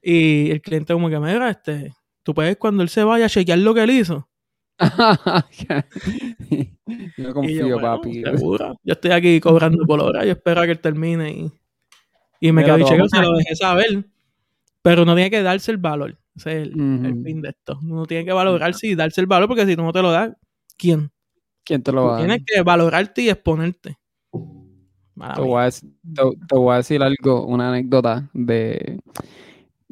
[0.01, 3.59] Y el cliente como que mira, este, tú puedes cuando él se vaya a chequear
[3.59, 4.27] lo que él hizo.
[7.17, 8.23] yo Y confío, yo, bueno, papi.
[8.23, 8.79] seguro.
[8.84, 10.25] Yo estoy aquí cobrando por hora.
[10.25, 11.51] Yo espero a que él termine y,
[12.39, 14.05] y me quedo te chequeo, se lo dejé saber.
[14.82, 16.17] Pero no tiene que darse el valor.
[16.36, 17.79] Ese es el, el fin de esto.
[17.84, 20.32] Uno tiene que valorarse y darse el valor porque si tú no te lo das,
[20.77, 21.11] ¿quién?
[21.63, 22.27] ¿Quién te lo va a dar?
[22.27, 23.97] tienes que valorarte y exponerte.
[25.15, 25.49] Mala Te mía.
[25.51, 28.99] voy, a decir, te, te voy a decir algo, una anécdota de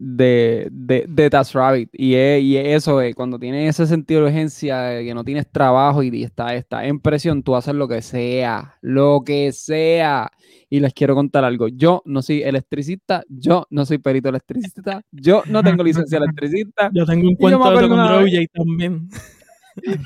[0.02, 1.90] de, de, de That's Rabbit.
[1.92, 5.26] Y, es, y es eso, eh, cuando tienes ese sentido de urgencia, de que no
[5.26, 10.32] tienes trabajo y está, está en presión, tú haces lo que sea, lo que sea.
[10.70, 11.68] Y les quiero contar algo.
[11.68, 16.90] Yo no soy electricista, yo no soy perito electricista, yo no tengo licencia electricista.
[16.94, 19.10] Yo tengo un cuento de con también.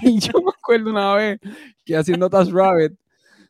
[0.03, 1.39] Y yo me acuerdo una vez
[1.83, 2.93] que haciendo Task Rabbit,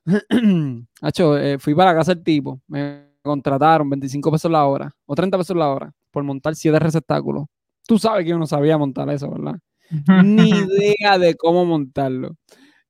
[1.02, 5.16] Hacho, eh, fui para la casa del tipo, me contrataron 25 pesos la hora o
[5.16, 7.48] 30 pesos la hora por montar 7 receptáculos.
[7.86, 9.60] Tú sabes que yo no sabía montar eso, ¿verdad?
[10.24, 12.38] Ni idea de cómo montarlo.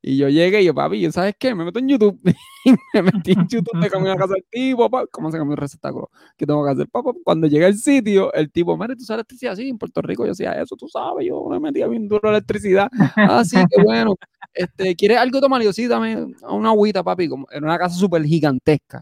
[0.05, 1.55] Y yo llegué y yo, papi, ¿yo ¿sabes qué?
[1.55, 2.19] Me meto en YouTube.
[2.65, 5.57] y me metí en YouTube de camino a casa del tipo, ¿cómo se cambia un
[5.57, 6.09] receptáculo?
[6.35, 6.89] ¿Qué tengo que hacer?
[6.89, 10.25] Papá, cuando llegué al sitio, el tipo, mire, tú sabes electricidad, sí, en Puerto Rico
[10.25, 12.89] yo hacía eso, tú sabes, yo me metía bien duro la electricidad.
[13.15, 14.15] Ah, sí, qué bueno.
[14.53, 15.61] Este, ¿Quieres algo tomar?
[15.61, 17.29] Y yo, sí, dame una agüita, papi.
[17.29, 19.01] Como, era una casa súper gigantesca,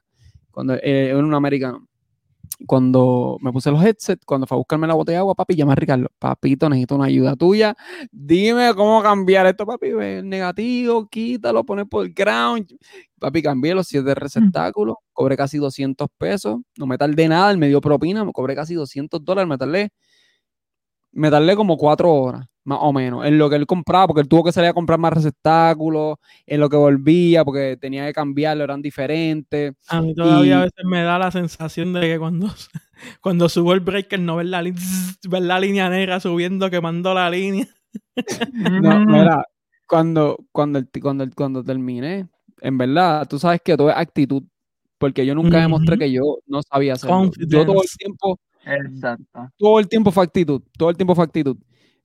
[0.52, 1.88] cuando eh, era un americano.
[2.68, 5.74] Cuando me puse los headsets, cuando fue a buscarme la botella de agua, papi, llama
[5.74, 6.08] a Ricardo.
[6.20, 7.76] Papito, necesito una ayuda tuya.
[8.12, 9.88] Dime cómo cambiar esto, papi.
[9.90, 12.68] El negativo, quítalo, pones por el ground.
[13.20, 16.60] Papi, cambié los siete receptáculos, cobré casi 200 pesos.
[16.78, 19.92] No me tardé nada, él me dio propina, me cobré casi 200 dólares, me tardé.
[21.14, 24.28] Me tardé como cuatro horas, más o menos, en lo que él compraba, porque él
[24.30, 28.64] tuvo que salir a comprar más receptáculos, en lo que volvía, porque tenía que cambiarlo,
[28.64, 29.74] eran diferentes.
[29.90, 32.48] A mí todavía Y- a veces me da la sensación de que cuando,
[33.22, 34.62] cuando subo el breaker no ver la,
[35.30, 37.68] ver la línea negra subiendo, quemando la línea.
[38.54, 39.12] No, Mm.
[39.12, 39.44] mira,
[39.88, 42.28] cuando, cuando, el- cuando, el- cuando terminé,
[42.62, 44.44] en verdad, tú sabes que todo es actitud,
[44.98, 46.00] porque yo nunca demostré Ujú.
[46.00, 47.32] que yo no sabía hacerlo.
[47.50, 49.50] Yo todo el tiempo, Exacto.
[49.58, 51.58] todo el tiempo fue actitud, todo el tiempo fue actitud.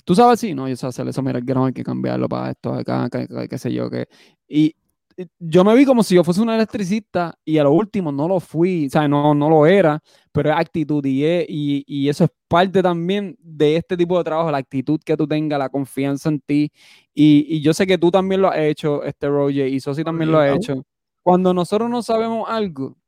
[0.05, 2.51] Tú sabes, sí, no, yo sé hacer eso, mira, el grano hay que cambiarlo para
[2.53, 4.07] esto, acá, qué sé yo, que...
[4.49, 4.75] Y
[5.19, 8.29] y yo me vi como si yo fuese un electricista y a lo último no
[8.29, 9.99] lo fui, o sea, no, no lo era,
[10.31, 14.25] pero es actitud y, es- y, y eso es parte también de este tipo de
[14.25, 16.71] trabajo, la actitud que tú tengas, la confianza en ti.
[17.15, 20.31] Y, y yo sé que tú también lo has hecho, este Roger, y Sosi también
[20.31, 20.85] lo ha hecho.
[21.23, 22.99] Cuando nosotros no sabemos algo,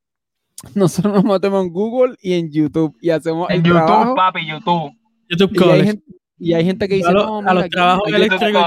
[0.75, 4.15] nosotros nos metemos en Google y en YouTube y hacemos En el YouTube, trabajo.
[4.15, 4.93] papi, YouTube.
[5.29, 6.05] YouTube Y hay, gente,
[6.39, 8.63] y hay gente que dice, a, lo- no, a los aquí- trabajos aquí- eléctricos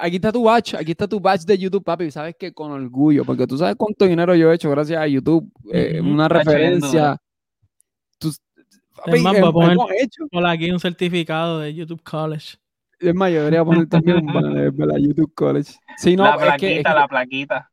[0.00, 2.04] aquí está tu batch, aquí está tu batch de YouTube, papi.
[2.04, 5.06] y Sabes que con orgullo, porque tú sabes cuánto dinero yo he hecho gracias a
[5.06, 5.50] YouTube.
[5.72, 7.16] eh, una referencia.
[8.18, 8.32] Tú-
[8.96, 10.26] papi, más, hem- voy a poner- hemos hecho.
[10.30, 12.56] por aquí un certificado de YouTube College.
[13.00, 15.72] Es más, yo debería poner también un banner de la YouTube College.
[15.96, 17.70] Sí, no, la es que- plaquita, es que la plaquita.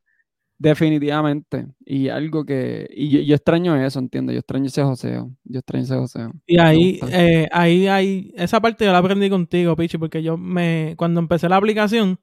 [0.58, 1.68] Definitivamente.
[1.86, 2.88] Y algo que.
[2.91, 4.34] Y yo, yo extraño eso, ¿entiendes?
[4.36, 5.32] Yo extraño ese joseo.
[5.43, 6.32] Yo extraño ese joseo.
[6.45, 10.95] Y ahí, eh, ahí hay, esa parte yo la aprendí contigo, Pichi, porque yo me,
[10.97, 12.20] cuando empecé la aplicación,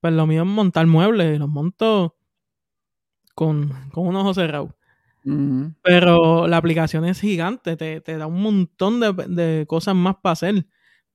[0.00, 2.16] pues lo mío es montar muebles, y los monto
[3.34, 4.74] con, con un ojo cerrado.
[5.82, 10.32] Pero la aplicación es gigante, te, te da un montón de, de cosas más para
[10.32, 10.66] hacer.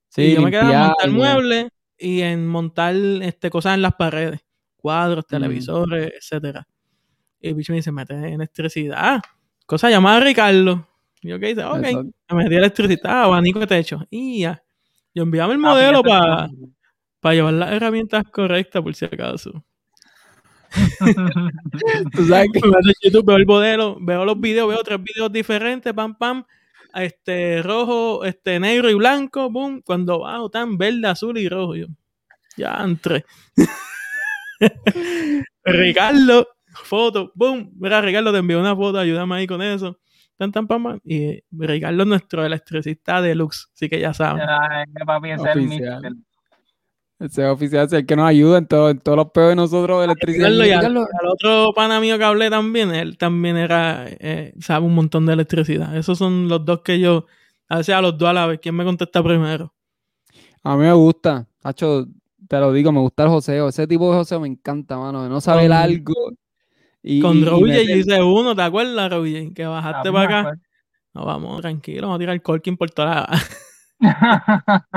[0.08, 3.95] Sí, y yo me quedé en montar muebles y en montar este, cosas en las
[3.95, 4.45] paredes,
[4.78, 5.30] cuadros, Mm.
[5.30, 6.67] televisores, etcétera.
[7.41, 9.21] Y el bicho me dice, mete electricidad.
[9.65, 10.88] Cosa llamada Ricardo.
[11.21, 11.78] Y yo que dice, ok.
[11.78, 12.11] Exacto.
[12.30, 14.05] Me metí electricidad, abanico de techo.
[14.09, 14.63] Y ya.
[15.13, 16.51] Yo enviaba el Papi, modelo es
[17.19, 19.63] para llevar las herramientas correctas, por si acaso.
[22.13, 22.59] Tú sabes que.
[22.67, 26.43] Me YouTube, veo el modelo, veo los videos, veo tres videos diferentes, pam, pam.
[26.93, 29.82] Este, rojo, este, negro y blanco, boom.
[29.82, 31.75] Cuando bajo, tan verde, azul y rojo.
[31.75, 31.88] Yo,
[32.57, 33.25] ya entré.
[35.64, 36.47] Ricardo,
[36.84, 37.72] foto, boom.
[37.80, 39.99] Mira, Ricardo, te envió una foto, ayúdame ahí con eso.
[40.38, 40.99] Tan, tan, pam, pam.
[41.03, 44.43] Y Ricardo es nuestro electricista deluxe, así que ya saben.
[44.47, 46.18] Ay, papi, ese es el Oficial.
[47.20, 49.99] Ese oficial es el que nos ayuda en, todo- en todos los peos de nosotros
[49.99, 50.49] de electricidad.
[50.49, 54.53] Ricardo y al, Ricardo, al otro pana mío que hablé también, él también era, eh,
[54.60, 55.97] sabe un montón de electricidad.
[55.97, 57.26] Esos son los dos que yo,
[57.70, 59.74] a veces a los dos a la vez, ¿quién me contesta primero?
[60.64, 62.05] A mí me gusta, Hacho,
[62.47, 63.67] te lo digo, me gusta el joseo.
[63.69, 66.13] Ese tipo de joseo me encanta, mano, de no saber Con- algo.
[67.03, 69.53] Y, Con y Roger yo hice uno, ¿te acuerdas, Roger?
[69.53, 70.39] Que bajaste para acá.
[70.39, 70.61] acuerdo.
[71.13, 73.41] No, vamos, tranquilo, vamos a tirar el corking por toda la...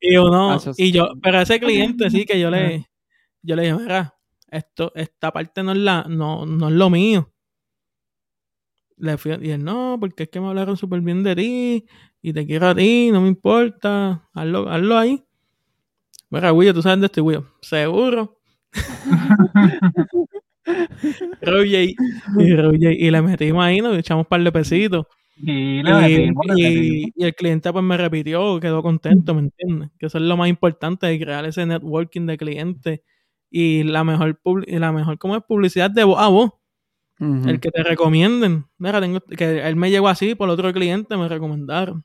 [0.00, 2.90] y uno, y yo, pero ese cliente sí que yo le,
[3.40, 4.14] yo le dije, mira,
[4.50, 7.32] esto, esta parte no es la, no, no es lo mío.
[8.98, 11.86] Le fui, y él, no, porque es que me hablaron súper bien de ti,
[12.20, 15.24] y te quiero a ti, no me importa, hazlo, hazlo ahí.
[16.32, 18.38] Mira, Willo, tú sabes de este Willo, seguro.
[21.42, 21.90] Roger,
[22.38, 25.06] y, Roger, y le metimos ahí, nos echamos un par de pesitos.
[25.36, 27.10] Y le Y, metimos, le y- metimos.
[27.16, 29.90] y el cliente pues me repitió, quedó contento, ¿me entiendes?
[29.98, 33.00] Que eso es lo más importante de crear ese networking de clientes
[33.50, 36.52] y la mejor y la mejor como es publicidad de voz a voz,
[37.18, 38.64] el que te recomienden.
[38.78, 42.04] Mira, tengo que él me llegó así por otro cliente me recomendaron.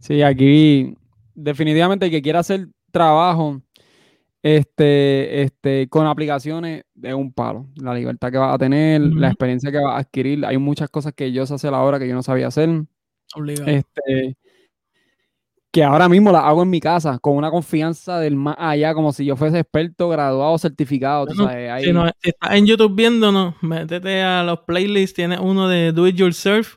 [0.00, 0.94] Sí, aquí
[1.34, 3.60] definitivamente el que quiera hacer trabajo
[4.42, 7.66] este, este, con aplicaciones es un palo.
[7.76, 10.44] La libertad que vas a tener, la experiencia que vas a adquirir.
[10.46, 12.68] Hay muchas cosas que yo sé hacer ahora que yo no sabía hacer.
[13.34, 13.70] Obligado.
[13.70, 14.36] Este,
[15.72, 19.12] que ahora mismo las hago en mi casa con una confianza del más allá, como
[19.12, 21.26] si yo fuese experto, graduado, certificado.
[21.26, 25.40] tú Bueno, sabes, ahí- Si, no- estás en YouTube viéndonos, métete a los playlists, tienes
[25.40, 26.76] uno de Do It Yourself.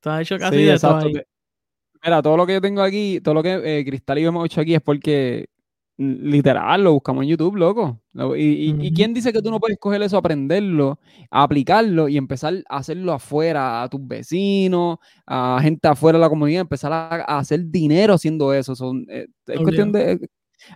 [0.00, 0.98] Tú has hecho casi Sí, de exacto.
[0.98, 1.12] todo ahí.
[1.14, 1.26] Te-
[2.06, 4.46] Mira, todo lo que yo tengo aquí, todo lo que eh, Cristal y yo hemos
[4.46, 5.46] hecho aquí es porque
[5.98, 8.00] literal lo buscamos en YouTube, loco.
[8.12, 11.00] Lo- Y, y- quién dice que tú no puedes coger eso, aprenderlo,
[11.30, 16.60] aplicarlo y empezar a hacerlo afuera, a tus vecinos, a gente afuera de la comunidad,
[16.60, 18.76] empezar a, a hacer dinero haciendo eso.
[18.76, 20.12] Son, eh, es, cuestión de,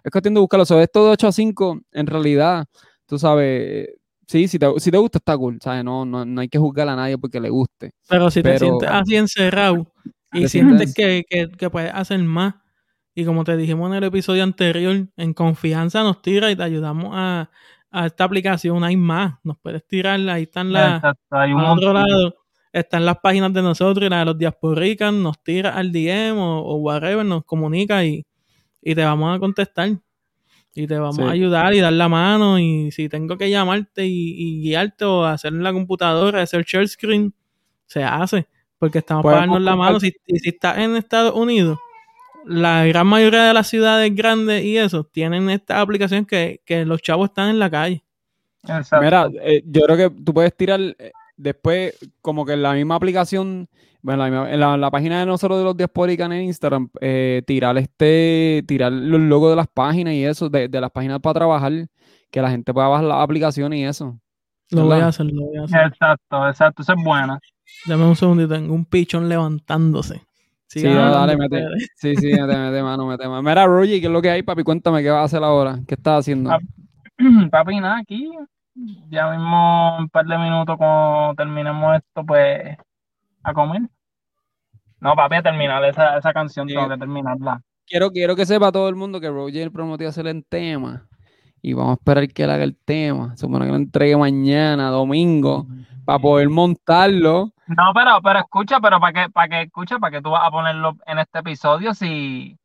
[0.03, 0.65] es cuestión de buscarlo.
[0.65, 2.65] Sobre esto de 8 a 5, en realidad,
[3.07, 3.89] tú sabes,
[4.27, 5.85] sí, si te, si te gusta está cool, ¿sabes?
[5.85, 7.93] No, no, no hay que juzgar a nadie porque le guste.
[8.09, 9.87] Pero si te Pero- sientes así encerrado
[10.33, 12.55] y Te sientes que, que, que puedes hacer más,
[13.15, 17.11] y como te dijimos en el episodio anterior, en confianza nos tira y te ayudamos
[17.13, 17.51] a,
[17.91, 18.85] a esta aplicación.
[18.85, 21.03] Hay más, nos puedes tirar, ahí están las.
[21.31, 22.37] Hay un otro lado,
[22.73, 26.61] están las páginas de nosotros y las de los diasporicas, nos tira al DM o,
[26.63, 28.25] o whatever, nos comunica y,
[28.83, 29.91] y te vamos a contestar.
[30.75, 31.23] Y te vamos Sí.
[31.23, 32.59] a ayudar y dar la mano.
[32.61, 36.87] Y si tengo que llamarte y, y guiarte o hacer en la computadora, hacer share
[36.89, 37.35] screen,
[37.87, 38.47] se hace.
[38.81, 40.01] Porque estamos Podemos pagando la mano.
[40.01, 41.79] Si, si estás en Estados Unidos,
[42.47, 47.03] la gran mayoría de las ciudades grandes y eso tienen esta aplicación que, que los
[47.03, 48.03] chavos están en la calle.
[48.63, 49.05] Exacto.
[49.05, 52.95] Mira, eh, yo creo que tú puedes tirar eh, después, como que en la misma
[52.95, 53.69] aplicación,
[54.01, 57.77] bueno, la en la, la página de nosotros de los Diasporican en Instagram, eh, tirar
[57.77, 61.73] este, tirar los logos de las páginas y eso, de, de las páginas para trabajar,
[62.31, 64.19] que la gente pueda bajar las aplicaciones y eso.
[64.71, 65.87] Lo voy a hacer, lo voy a hacer.
[65.89, 67.39] Exacto, exacto, eso es buena.
[67.87, 70.23] Dame un segundito, tengo un pichón levantándose.
[70.67, 71.65] Sí, Sigan dale, mete.
[71.97, 73.43] Sí, sí, mete, mete mano, mete mano.
[73.43, 74.63] Mira, Roger, ¿qué es lo que hay, papi?
[74.63, 75.79] Cuéntame qué vas a hacer ahora.
[75.89, 76.51] ¿Qué estás haciendo?
[76.53, 76.59] Ah,
[77.51, 78.31] Papi, nada, aquí.
[79.11, 82.77] Ya mismo, un par de minutos cuando terminemos esto, pues,
[83.43, 83.83] a comer.
[85.01, 86.75] No, papi, a terminar esa, esa canción, Sí.
[86.75, 87.61] tengo que terminarla.
[87.87, 91.07] Quiero, quiero que sepa todo el mundo que Roger prometió hacer el tema.
[91.63, 93.37] Y vamos a esperar que él haga el tema.
[93.37, 95.67] Supone que lo entregue mañana, domingo,
[96.05, 97.53] para poder montarlo.
[97.67, 100.51] No, pero, pero escucha, pero para que, para que escucha, para que tú vas a
[100.51, 102.59] ponerlo en este episodio si,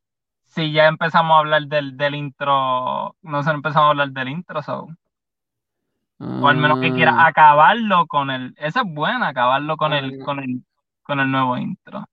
[0.46, 4.62] si ya empezamos a hablar del, del intro, no se empezamos a hablar del intro,
[4.62, 4.88] so.
[6.42, 10.18] O al menos que quieras Ah, acabarlo con el, esa es buena, acabarlo con el,
[10.24, 10.62] con el,
[11.02, 12.04] con el nuevo intro.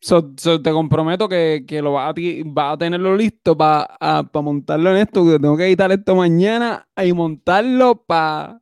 [0.00, 3.88] so- so te comprometo que, que lo vas a, ti- vas a tenerlo listo para
[4.34, 5.24] montarlo en esto.
[5.24, 8.60] Que tengo que editar esto mañana y montarlo para.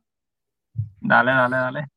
[1.01, 1.87] Dale, dale, dale.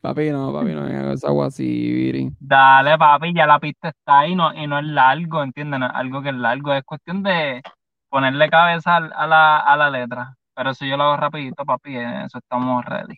[0.00, 2.30] Papi, no, papi, no venga con esa agua así, Viri.
[2.40, 5.80] Dale, papi, ya la pista está ahí no, y no es largo, ¿entiendes?
[5.80, 7.62] No es algo que es largo, es cuestión de
[8.08, 10.34] ponerle cabeza a la, a la letra.
[10.54, 13.16] Pero eso yo lo hago rapidito, papi, eso estamos ready.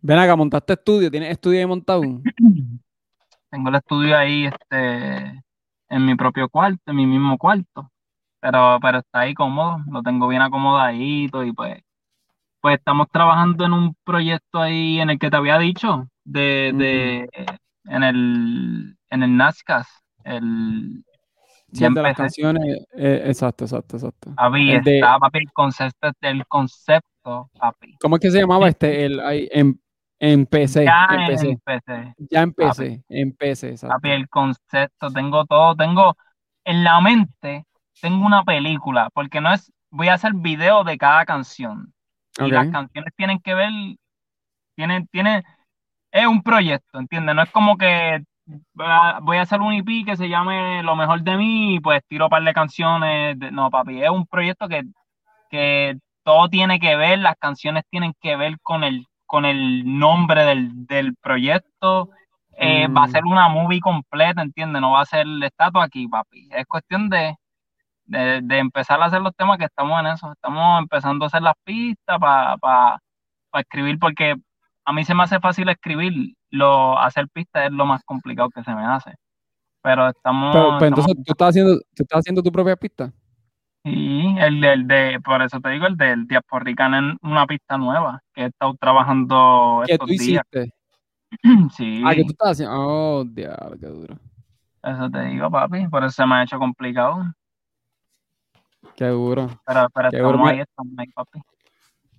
[0.00, 1.10] Ven acá, montaste estudio.
[1.10, 2.02] ¿Tienes estudio ahí montado?
[3.50, 5.42] Tengo el estudio ahí, este,
[5.88, 7.90] en mi propio cuarto, en mi mismo cuarto.
[8.40, 11.80] Pero, pero está ahí cómodo, lo tengo bien acomodadito y pues,
[12.62, 17.28] pues estamos trabajando en un proyecto ahí en el que te había dicho, de, de,
[17.84, 19.88] en el, en el NASCAS,
[20.24, 21.04] el,
[21.72, 22.86] Sí, el de las canciones.
[22.96, 24.32] eh, exacto, exacto, exacto.
[24.36, 27.96] Papi, El de- papi, el concepto, el concepto, papi.
[28.00, 29.04] ¿Cómo es que se llamaba este?
[29.06, 29.80] El, ahí, en,
[30.20, 31.48] empecé, Ya empecé.
[31.50, 32.14] empecé.
[32.30, 33.94] Ya empecé, empecé, exacto.
[33.96, 36.14] Papi, el concepto, tengo todo, tengo
[36.64, 37.64] en la mente,
[38.00, 41.92] tengo una película, porque no es, voy a hacer video de cada canción.
[42.38, 43.70] Y las canciones tienen que ver,
[44.74, 45.42] tienen, tienen,
[46.10, 47.34] es un proyecto, ¿entiendes?
[47.34, 48.22] No es como que
[48.74, 52.26] voy a hacer un EP que se llame Lo mejor de mí y pues tiro
[52.26, 53.38] un par de canciones.
[53.38, 54.82] de- no, papi, es un proyecto que,
[55.50, 60.44] que todo tiene que ver, las canciones tienen que ver con el, con el nombre
[60.44, 62.10] del, del proyecto.
[62.58, 63.10] Eh, Va a Mm.
[63.10, 64.80] ser una movie completa, ¿entiendes?
[64.82, 66.48] No va a ser estatua aquí, papi.
[66.52, 67.34] Es cuestión de,
[68.12, 70.32] de, de empezar a hacer los temas que estamos en eso.
[70.32, 72.98] Estamos empezando a hacer las pistas para
[73.54, 74.34] escribir, porque
[74.84, 78.62] a mí se me hace fácil escribir, lo, hacer pistas es lo más complicado que
[78.62, 79.14] se me hace.
[79.82, 83.12] Pero estamos, Pero, pues, entonces, estamos- ¿tú estás, haciendo, ¿tú estás haciendo tu propia pista?
[83.84, 88.20] sí, el, el de, por eso te digo, el del Diasporrican en una pista nueva
[88.32, 90.44] que he estado trabajando ¿Qué estos tú días.
[90.52, 90.74] hiciste?
[91.76, 92.74] Sí, Ah, que tú estás haciendo.
[92.78, 94.18] Oh, diablo, qué duro.
[94.82, 97.24] eso te digo, papi, por eso se me ha hecho complicado.
[98.96, 99.48] Qué duro.
[99.66, 100.46] Pero, pero Qué estamos duro.
[100.46, 101.40] ahí, estamos ahí, papi.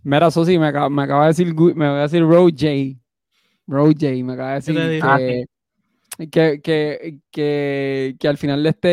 [0.04, 2.96] Mira, Sosi, me acaba, me acaba de decir, me va a decir Roger.
[3.68, 5.02] Roger, me acaba de decir?
[5.04, 5.46] Ah, que,
[6.30, 8.88] que, que, que, que al final de este,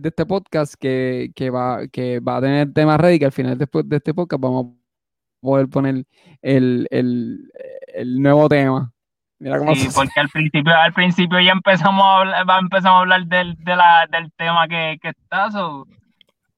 [0.00, 3.56] de este podcast que, que, va, que va a tener temas ready, que al final
[3.56, 4.76] después de este podcast vamos a
[5.40, 6.04] poder poner
[6.42, 7.50] el, el,
[7.94, 8.92] el nuevo tema.
[9.38, 12.96] Mira cómo Sí, se- porque al principio, al principio ya empezamos a hablar, va- empezamos
[12.96, 15.86] a hablar del, de la, del tema que, que está, so,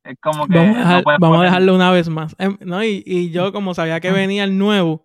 [0.09, 2.35] es como que Vamos a, dejar- no puedes vamos a poner- dejarlo una vez más.
[2.39, 2.83] Em, ¿no?
[2.85, 5.05] y, y yo, como sabía que venía el nuevo,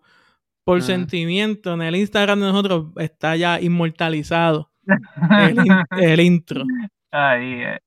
[0.64, 4.70] por sentimiento, en el Instagram de nosotros está ya inmortalizado
[5.40, 6.64] el, in- el intro.
[7.10, 7.78] Ahí, eh.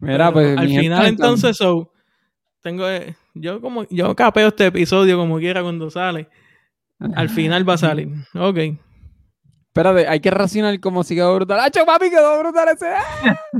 [0.00, 1.92] Mira, Pero pues al gente, final, entonces, so,
[2.60, 6.28] tengo eh, yo como yo capeo este episodio como quiera cuando sale.
[7.16, 8.08] Al final va a salir.
[8.34, 8.58] Ok.
[9.68, 11.60] Espérate, hay que racionar como si quedó brutal.
[11.60, 12.86] ¡Acho, papi, quedó brutal ese!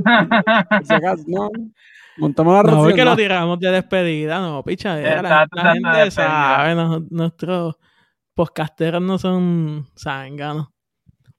[0.05, 0.79] ¡Ah!
[0.83, 1.49] Si acaso, no.
[2.19, 5.21] Montamos la No, porque lo tiramos de despedida, no, pichadera.
[5.21, 5.61] La, la exacto,
[5.93, 7.75] gente sabe, no- nuestros
[8.33, 10.67] podcasteros no son zánganos.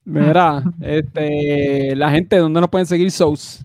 [0.04, 3.60] Mira, este, la gente, ¿dónde nos pueden seguir, Sous?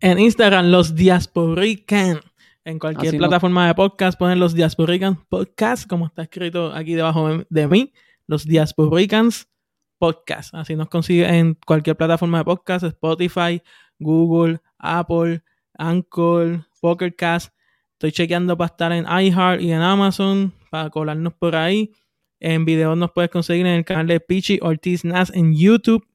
[0.00, 2.20] En Instagram, los Diasporican.
[2.64, 6.94] En cualquier Así no- plataforma de podcast ponen los Diasporican Podcast, como está escrito aquí
[6.94, 7.92] debajo de- de mí,
[8.26, 9.48] los Diasporicans
[9.98, 10.54] Podcast.
[10.54, 13.62] Así nos consigue en cualquier plataforma de podcast, Spotify,
[13.98, 15.42] Google, Apple,
[15.78, 17.54] Anchor, Pokercast.
[17.92, 21.92] Estoy chequeando para estar en iHeart y en Amazon para colarnos por ahí.
[22.40, 26.06] En videos nos puedes conseguir en el canal de Pichi Ortiz Nas en YouTube.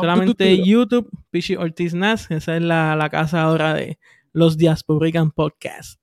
[0.00, 0.68] Solamente tu, tu.
[0.68, 2.30] YouTube, Pichi Ortiz Nas.
[2.30, 3.98] Esa es la, la casa ahora de
[4.32, 6.00] los Diasporican Podcast.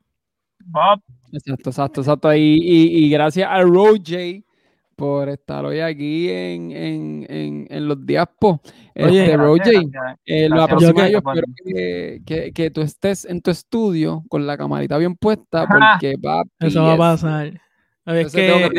[0.66, 1.02] Bob,
[1.32, 2.34] Exacto, exacto, exacto.
[2.36, 4.45] Y, y, y gracias a Roger
[4.96, 8.60] por estar hoy aquí en, en, en, en los Diaspos.
[8.64, 10.20] Oye, Este, gracias, Roger, gracias.
[10.26, 14.48] eh, la próxima yo por- espero que, que, que tú estés en tu estudio con
[14.48, 15.66] la camarita bien puesta,
[16.00, 17.62] porque papi, Eso va a pasar.
[18.06, 18.70] Es que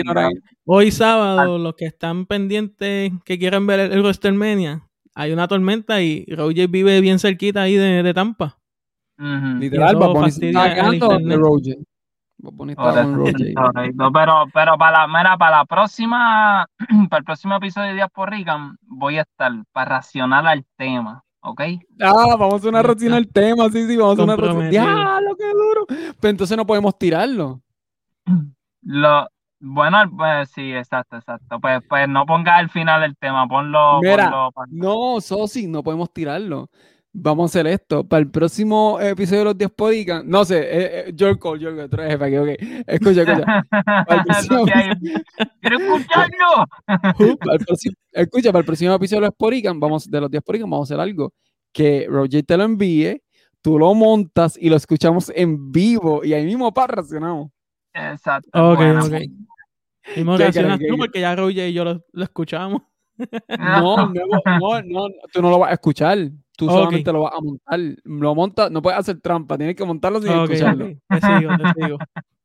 [0.64, 6.00] hoy sábado, los que están pendientes, que quieren ver el, el WrestleMania, hay una tormenta
[6.00, 8.58] y Roger vive bien cerquita ahí de, de Tampa.
[9.58, 11.36] Literal, Bunny se fastidia estaba el quejando de.
[11.36, 11.76] Roger.
[12.42, 14.12] Por eso.
[14.12, 16.66] Pero, pero para la, mira, para la próxima,
[17.10, 21.24] para el próximo episodio de Días por Rican, voy a estar para racionar al tema,
[21.40, 21.60] ¿ok?
[22.00, 24.56] Ah, vamos a una reacción al tema, sí, sí, vamos a una reacción.
[24.56, 24.84] Comprometido.
[24.84, 25.86] ¡Diablo, qué duro!
[26.20, 27.62] Pero entonces no podemos tirarlo.
[28.82, 29.28] Lo,
[29.58, 31.58] bueno, pues sí, exacto, exacto.
[31.58, 35.82] Pues, pues no pongas el final del tema, ponlo, Mira, ponlo pa- No, Sosi, no
[35.82, 36.68] podemos tirarlo.
[37.18, 38.04] Vamos a hacer esto.
[38.06, 40.64] Para el próximo episodio de los 10 Podicas, no sé, eh,
[41.08, 42.82] eh, George Cole, George Cole, tú eres jefe aquí, ok.
[42.86, 43.64] Escucha, escucha.
[44.06, 44.24] Para
[45.60, 46.66] ¡Quiero escucharlo!
[47.38, 50.68] para próximo- escucha, para el próximo episodio de los Podicas, vamos, de los 10 Podicas,
[50.68, 51.32] vamos a hacer algo.
[51.72, 53.22] Que Roger te lo envíe,
[53.62, 57.50] tú lo montas y lo escuchamos en vivo y ahí mismo para reaccionamos.
[57.94, 58.50] Exacto.
[58.52, 59.04] Ok, bueno.
[59.06, 59.12] ok.
[60.16, 62.82] Y me ¿Qué reaccionas tú ¿Qué- porque ya Roger y yo lo, lo escuchamos.
[63.58, 64.12] No, no,
[64.58, 66.18] no, no, tú no lo vas a escuchar.
[66.56, 67.80] Tú solamente lo vas a montar.
[68.04, 70.86] Lo montas, no puedes hacer trampa, tienes que montarlo sin Ok, escucharlo.
[71.08, 71.98] Te sigo, te sigo.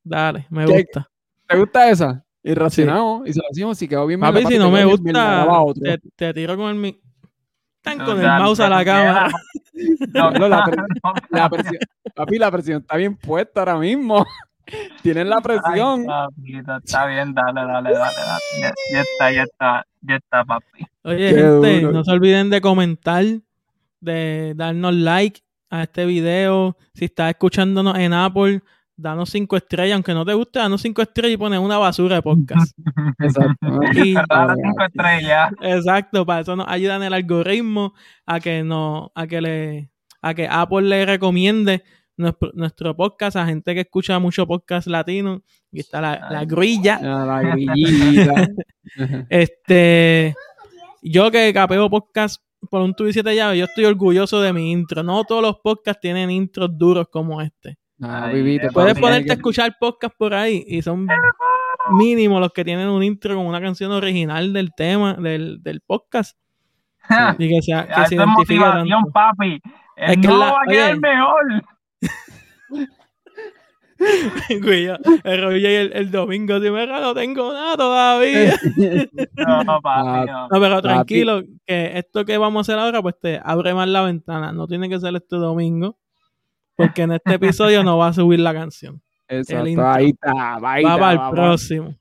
[0.04, 1.08] Dale, me ¿Qué- gusta.
[1.48, 2.26] ¿Te gusta esa?
[2.44, 4.20] Y reaccionamos y se lo decimos si quedó bien.
[4.20, 5.48] Papi, papi, si no me gusta,
[5.82, 7.00] te, te tiro con el mi...
[7.82, 9.32] Tan No, con el mouse a la cámara.
[10.14, 11.78] No, No, la pre- no, La presión,
[12.14, 14.26] papi, la presión está bien puesta ahora mismo.
[15.02, 16.02] Tienen la presión.
[16.02, 18.42] Ay, papito, está bien, dale, dale, dale, dale.
[18.62, 20.86] Ya, ya está, ya está, ya está, papi.
[21.04, 21.92] Oye, Qué gente, duro.
[21.94, 23.24] no se olviden de comentar,
[24.02, 26.76] de darnos like a este video.
[26.94, 28.62] Si estás escuchándonos en Apple,
[28.98, 29.96] danos cinco estrellas.
[29.96, 32.78] Aunque no te guste, danos cinco estrellas y pones una basura de podcast.
[33.20, 33.80] Exacto.
[33.94, 35.52] Y- cinco estrellas.
[35.62, 37.94] Exacto, para eso nos ayuda en el algoritmo
[38.26, 39.92] a que no, a que le,
[40.22, 41.84] a que Apple le recomiende
[42.18, 45.42] nuestro, nuestro podcast a gente que escucha mucho podcast latino.
[45.72, 47.00] Y está la, la grilla.
[47.02, 48.48] La grillita.
[49.30, 50.36] Este,
[51.02, 54.72] yo que capeo podcast por un tubo y siete llaves, yo estoy orgulloso de mi
[54.72, 55.04] intro.
[55.04, 57.78] No todos los podcasts tienen intros duros como este.
[58.02, 61.06] Ah, vivito, eh, Puedes ponerte que- a escuchar podcasts por ahí y son
[61.92, 66.38] mínimos los que tienen un intro con una canción original del tema, del, del podcast.
[67.38, 68.96] Y que, sea, que Eso se identifique tanto.
[69.14, 69.62] papi.
[69.98, 71.00] Es El que no la- va a quedar oye.
[71.00, 71.64] mejor.
[74.62, 78.54] Güey, yo- el Roger el, el domingo, si me no tengo nada todavía.
[79.38, 80.42] No, papi, Ah, no.
[80.50, 80.82] No, pero Papi.
[80.88, 84.52] tranquilo, que esto que vamos a hacer ahora, pues te abre más la ventana.
[84.52, 85.98] No tiene que ser este domingo,
[86.76, 89.02] porque en este episodio no va a subir la canción.
[89.28, 91.96] Exacto, ahí está, ahí va está, para el próximo.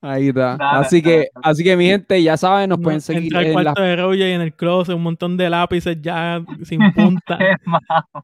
[0.00, 0.56] Ahí está.
[0.56, 1.30] Dale, así que, dale.
[1.42, 3.96] así que mi gente, ya saben, nos No, pueden seguir entra en la cuarto de
[3.96, 7.38] Roger y en el closet, un montón de lápices ya sin punta,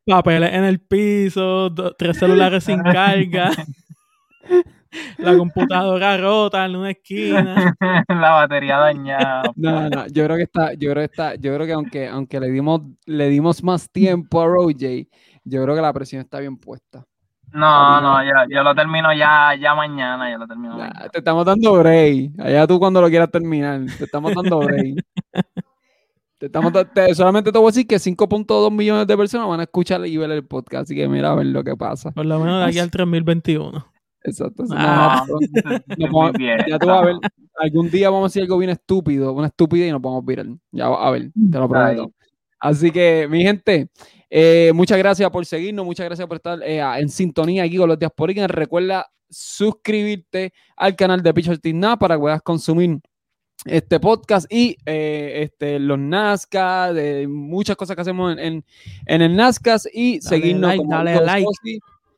[0.06, 3.50] papeles en el piso, tres celulares sin carga,
[5.18, 7.76] la computadora rota en una esquina.
[8.08, 9.42] la batería dañada.
[9.56, 12.38] No, no, yo creo que está, yo creo que está, yo creo que aunque, aunque
[12.38, 15.08] le dimos, le dimos más tiempo a Roger,
[15.42, 17.04] yo creo que la presión está bien puesta.
[17.54, 21.08] No, no, yo, yo lo termino ya, ya mañana, yo lo termino Ya, mañana.
[21.08, 22.32] te estamos dando break.
[22.40, 24.96] Allá tú cuando lo quieras terminar, te estamos dando break.
[26.36, 29.62] Te estamos te- solamente te voy a decir que 5.2 millones de personas van a
[29.62, 32.10] escuchar y ver el podcast, así que mira a ver lo que pasa.
[32.10, 33.86] Por lo menos de aquí al 3021.
[34.24, 34.64] Exacto.
[34.64, 35.24] no, Ah.
[35.28, 35.38] no,
[36.68, 37.14] ya tú vas a ver,
[37.56, 40.46] algún día vamos a decir algo bien estúpido, una estúpida y nos vamos a virar.
[40.72, 42.10] Ya a ver, te lo prometo.
[42.58, 43.88] Así que, mi gente,
[44.30, 47.98] eh, muchas gracias por seguirnos, muchas gracias por estar eh, en sintonía aquí con los
[47.98, 48.50] Diasporicans.
[48.50, 53.00] Recuerda suscribirte al canal de Picho Nada para que puedas consumir
[53.64, 58.64] este podcast y eh, este, los Nazca, de muchas cosas que hacemos en, en,
[59.06, 61.46] en el Nazca y seguirnos like, como dale like.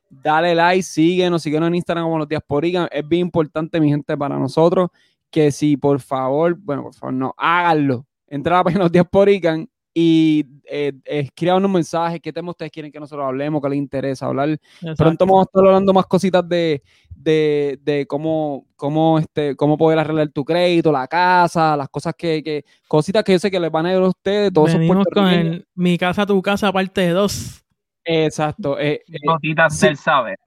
[0.09, 2.89] Dale like, síguenos, síguenos en Instagram como los Diasporican.
[2.91, 4.91] Es bien importante, mi gente, para nosotros
[5.31, 8.07] que si por favor, bueno, por favor, no, háganlo.
[8.29, 9.69] Entra a la página los Diasporican
[9.99, 14.27] y eh, escriban unos mensajes, qué temas ustedes quieren que nosotros hablemos, qué les interesa
[14.27, 14.51] hablar.
[14.51, 14.95] Exacto.
[14.95, 19.99] Pronto vamos a estar hablando más cositas de, de, de cómo, cómo, este, cómo poder
[19.99, 23.71] arreglar tu crédito, la casa, las cosas que, que cositas que yo sé que les
[23.71, 27.65] van a ir a ustedes, todos Venimos con el Mi Casa, Tu Casa, parte 2.
[28.05, 28.79] Exacto.
[28.79, 29.87] eh, eh, Notitas sí.
[29.87, 30.39] del saber.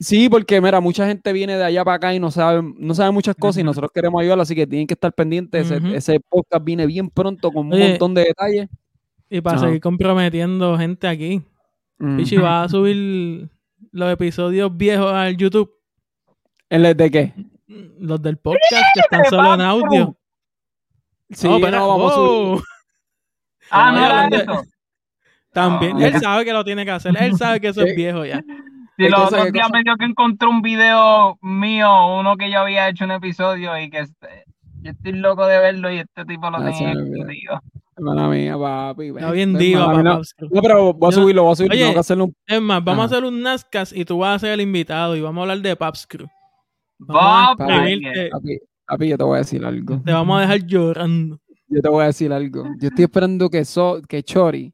[0.00, 3.10] sí, porque mira, mucha gente viene de allá para acá y no sabe, no sabe
[3.10, 5.70] muchas cosas y nosotros queremos ayudar, así que tienen que estar pendientes.
[5.70, 8.68] Ese- podcast viene bien pronto con un Oye, montón de detalles.
[9.36, 9.66] Y para Ajá.
[9.66, 11.42] seguir comprometiendo gente aquí.
[11.98, 12.16] Mm.
[12.18, 13.48] Pichi, ¿vas a subir
[13.90, 15.72] los episodios viejos al YouTube?
[16.70, 17.34] ¿En el de qué?
[17.98, 20.16] Los del podcast que están solo en audio.
[21.30, 22.28] Sí, no, espera, no, vamos a subir.
[22.30, 22.62] oh,
[23.70, 24.62] Ah, Vamos no era hablando de- eso.
[25.52, 26.06] También, Ah.
[26.06, 27.16] él sabe que lo tiene que hacer.
[27.20, 28.38] Él sabe que eso es viejo ya.
[28.40, 28.44] Sí,
[28.98, 32.88] ¿Qué los otros días me dio que encontré un video mío, uno que yo había
[32.88, 34.44] hecho un episodio y que este,
[34.82, 37.60] yo estoy loco de verlo y este tipo lo Ah, tenía escondido.
[37.96, 39.08] Hermana mía, papi.
[39.08, 40.22] Está bien diva, mala papá.
[40.40, 41.74] No, no, pero voy a subirlo, voy a subirlo.
[41.74, 43.14] Oye, tengo que hacerle un Es más, vamos Ajá.
[43.14, 45.60] a hacer un Nazcas y tú vas a ser el invitado y vamos a hablar
[45.60, 46.26] de Paps Crew.
[46.98, 48.60] Vamos Bob, a papi.
[48.86, 50.00] Papi, yo te voy a decir algo.
[50.04, 51.38] te vamos a dejar llorando.
[51.68, 52.64] Yo te voy a decir algo.
[52.80, 54.72] Yo estoy esperando que, so, que Chori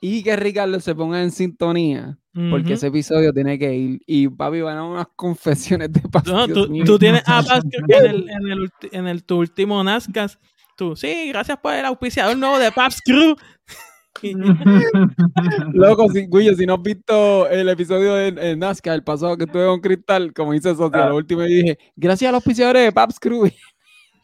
[0.00, 2.18] y que Ricardo se pongan en sintonía.
[2.50, 4.00] Porque ese episodio tiene que ir.
[4.06, 6.24] Y papi, van a unas confesiones de paz.
[6.26, 9.82] No, tú, tienes a Paps Crew en el, en el, ulti- en el tu último
[9.84, 10.38] Nazcas.
[10.76, 13.36] Tú, sí, gracias por el auspiciador nuevo de Paps Crew.
[15.72, 19.46] Loco, si, Guillo, si no has visto el episodio de, de Nazca, el pasado que
[19.46, 21.08] tuve con Cristal, como dice Socia, Ah.
[21.08, 23.50] lo último y dije, gracias a los auspiciadores de Paps Crew.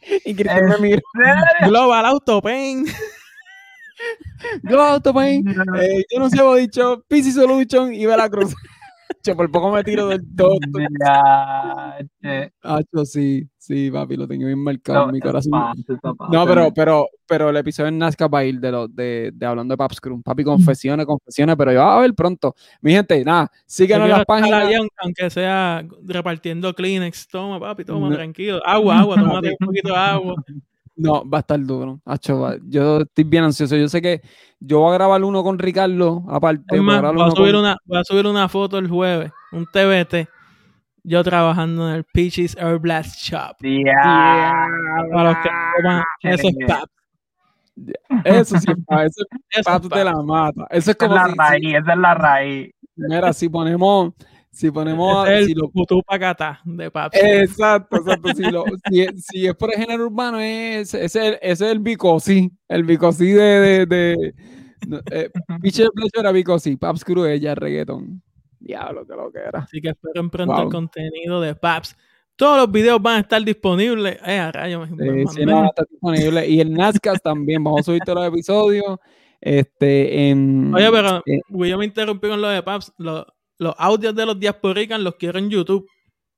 [0.25, 1.01] y Cristal me miró.
[1.67, 2.85] Global Auto Pain.
[4.63, 5.47] Go Autopain,
[5.79, 8.55] eh, yo no sé, hemos dicho PC Solution y Veracruz.
[9.23, 10.57] Che, por poco me tiro del todo.
[12.21, 12.51] Che.
[12.63, 15.51] Hacho, sí, sí, papi, lo tengo bien marcado en mi corazón.
[16.31, 19.45] No, pero, pero, pero el episodio en Nazca va a ir de, lo, de, de
[19.45, 20.21] hablando de Paps Crew.
[20.21, 22.55] Papi, confesiones, confesiones, pero yo a ver pronto.
[22.81, 24.65] Mi gente, nada, síganos en las páginas.
[24.65, 27.27] ahí, aunque- aunque sea repartiendo Kleenex.
[27.27, 28.15] Toma, papi, toma, No.
[28.15, 28.59] tranquilo.
[28.65, 30.35] Agua, agua, tómate un poquito de agua.
[30.95, 31.99] No, va a estar duro.
[32.05, 33.75] Hacho, va- yo estoy bien ansioso.
[33.75, 34.21] Yo sé que
[34.59, 36.63] yo voy a grabar uno con Ricardo, aparte.
[36.75, 38.87] Es voy a más, voy a, subir con- una, voy a subir una foto el
[38.89, 40.27] jueves, un TBT,
[41.03, 43.55] yo trabajando en el Peaches Air Blast Shop.
[43.61, 44.67] Ya.
[45.11, 45.37] Para los
[46.21, 46.91] que esos paps.
[48.25, 50.67] Eso sí, pa, eso Esos Paps de la mata.
[50.69, 52.71] Eso es Esa es como la si, si- raíz, esa es la raíz.
[52.95, 54.13] mira, si ponemos,
[54.51, 57.17] si ponemos, es si el lo- putú pacatá de paps.
[57.21, 61.37] exacto, exacto, si, lo, si, si es por el género urbano, es, ese es el,
[61.41, 64.33] es el bicosí, el bicosí de, de, de
[65.11, 65.29] eh,
[66.17, 68.21] era bicosí, Paps Crew ella reggaeton.
[68.59, 69.59] Diablo, que lo que era.
[69.59, 70.63] Así que esperen pronto Wow.
[70.63, 71.95] el contenido de paps.
[72.35, 74.17] Todos los videos van a estar disponibles.
[74.25, 75.45] Eh, a rayo, me, me Eh, sí, mandé.
[75.47, 76.47] no, está disponible.
[76.47, 78.97] Y el Nazcas también, vamos a subir todos los episodios.
[79.39, 82.93] Este, en, Oye, pero eh, güey, yo me interrumpí con lo de paps.
[83.61, 85.87] Los audios de los diasporican los quiero en YouTube.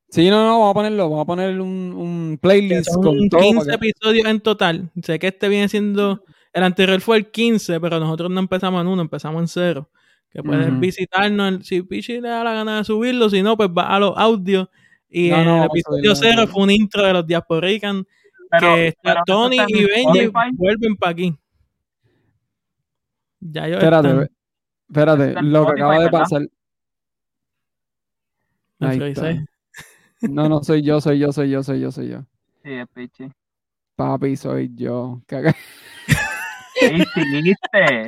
[0.09, 3.65] sí, no, no, vamos a ponerlo, vamos a poner un, playlist son con 15 todo.
[3.65, 4.91] que- episodios en total.
[5.01, 6.23] Sé que este viene siendo.
[6.51, 9.89] El anterior fue el 15, pero nosotros no empezamos en uno, empezamos en cero.
[10.29, 10.79] Que puedes Ujú.
[10.79, 11.47] visitarnos.
[11.53, 14.13] en- Si Pichi le da la gana de subirlo, si no, pues va a los
[14.17, 14.67] audios.
[15.09, 18.05] Y No, el episodio cero fue un intro de los diasporican.
[18.51, 20.49] Pero, que está pero Tony y Benji Spotify.
[20.57, 21.35] vuelven para aquí.
[23.39, 24.29] Ya yo Espérate,
[24.89, 26.11] espérate, lo que acaba de ¿verdad?
[26.19, 26.41] pasar.
[26.41, 26.51] Me Ahí frisé.
[28.67, 28.72] está.
[30.21, 32.19] No, no soy yo, soy yo, soy yo, soy yo, soy yo.
[32.63, 33.29] Sí, es pichi.
[33.95, 35.21] Papi, soy yo.
[35.27, 35.55] Caga-
[36.79, 38.07] ¿Qué hiciste?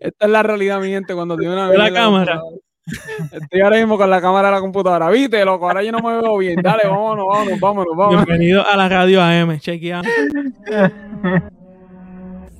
[0.00, 2.40] Esta es la realidad, mi gente, cuando tiene una la cámara.
[3.32, 5.08] Estoy ahora mismo con la cámara de la computadora.
[5.10, 5.66] ¿Viste, loco?
[5.66, 6.60] Ahora yo no me veo bien.
[6.62, 8.26] Dale, vámonos, vámonos, vámonos, vámonos.
[8.26, 9.58] Bienvenido a la radio AM.
[9.58, 10.06] Chequeamos.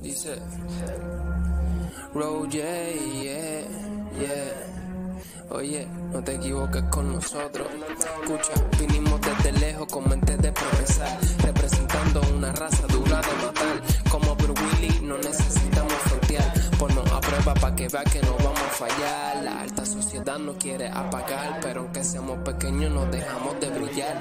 [0.01, 0.35] Dice
[2.13, 2.91] Roll, yeah,
[3.21, 3.61] yeah,
[4.19, 5.51] yeah.
[5.51, 7.67] Oye, no te equivoques con nosotros.
[7.99, 11.19] Escucha, vinimos desde lejos con mente de progresar.
[11.43, 12.87] Representando una raza
[17.75, 19.43] que vea que no vamos a fallar.
[19.43, 21.59] La alta sociedad nos quiere apagar.
[21.61, 24.19] Pero aunque seamos pequeños, nos dejamos de brillar.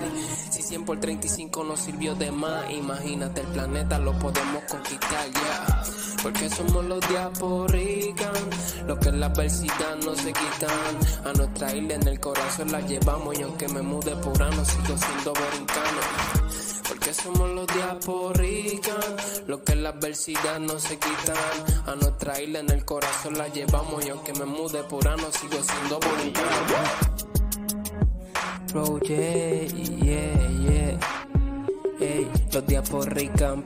[0.50, 5.82] Si 100 por 35 nos sirvió de más, imagínate el planeta lo podemos conquistar, ya.
[6.22, 8.32] Porque somos los diasporican,
[8.86, 11.24] los que en la adversidad no se quitan.
[11.24, 14.96] A nuestra isla en el corazón la llevamos y aunque me mude por ano sigo
[14.96, 16.63] siendo borincano.
[17.04, 19.16] Que somos los diasporican.
[19.46, 21.36] Lo que la adversidad no se quitan.
[21.86, 24.04] A nuestra isla en el corazón la llevamos.
[24.06, 26.44] Y aunque me mude por ano, sigo siendo boricua.
[28.72, 30.98] Bro, yeah, yeah, yeah.
[32.00, 33.62] Ey, los diasporican,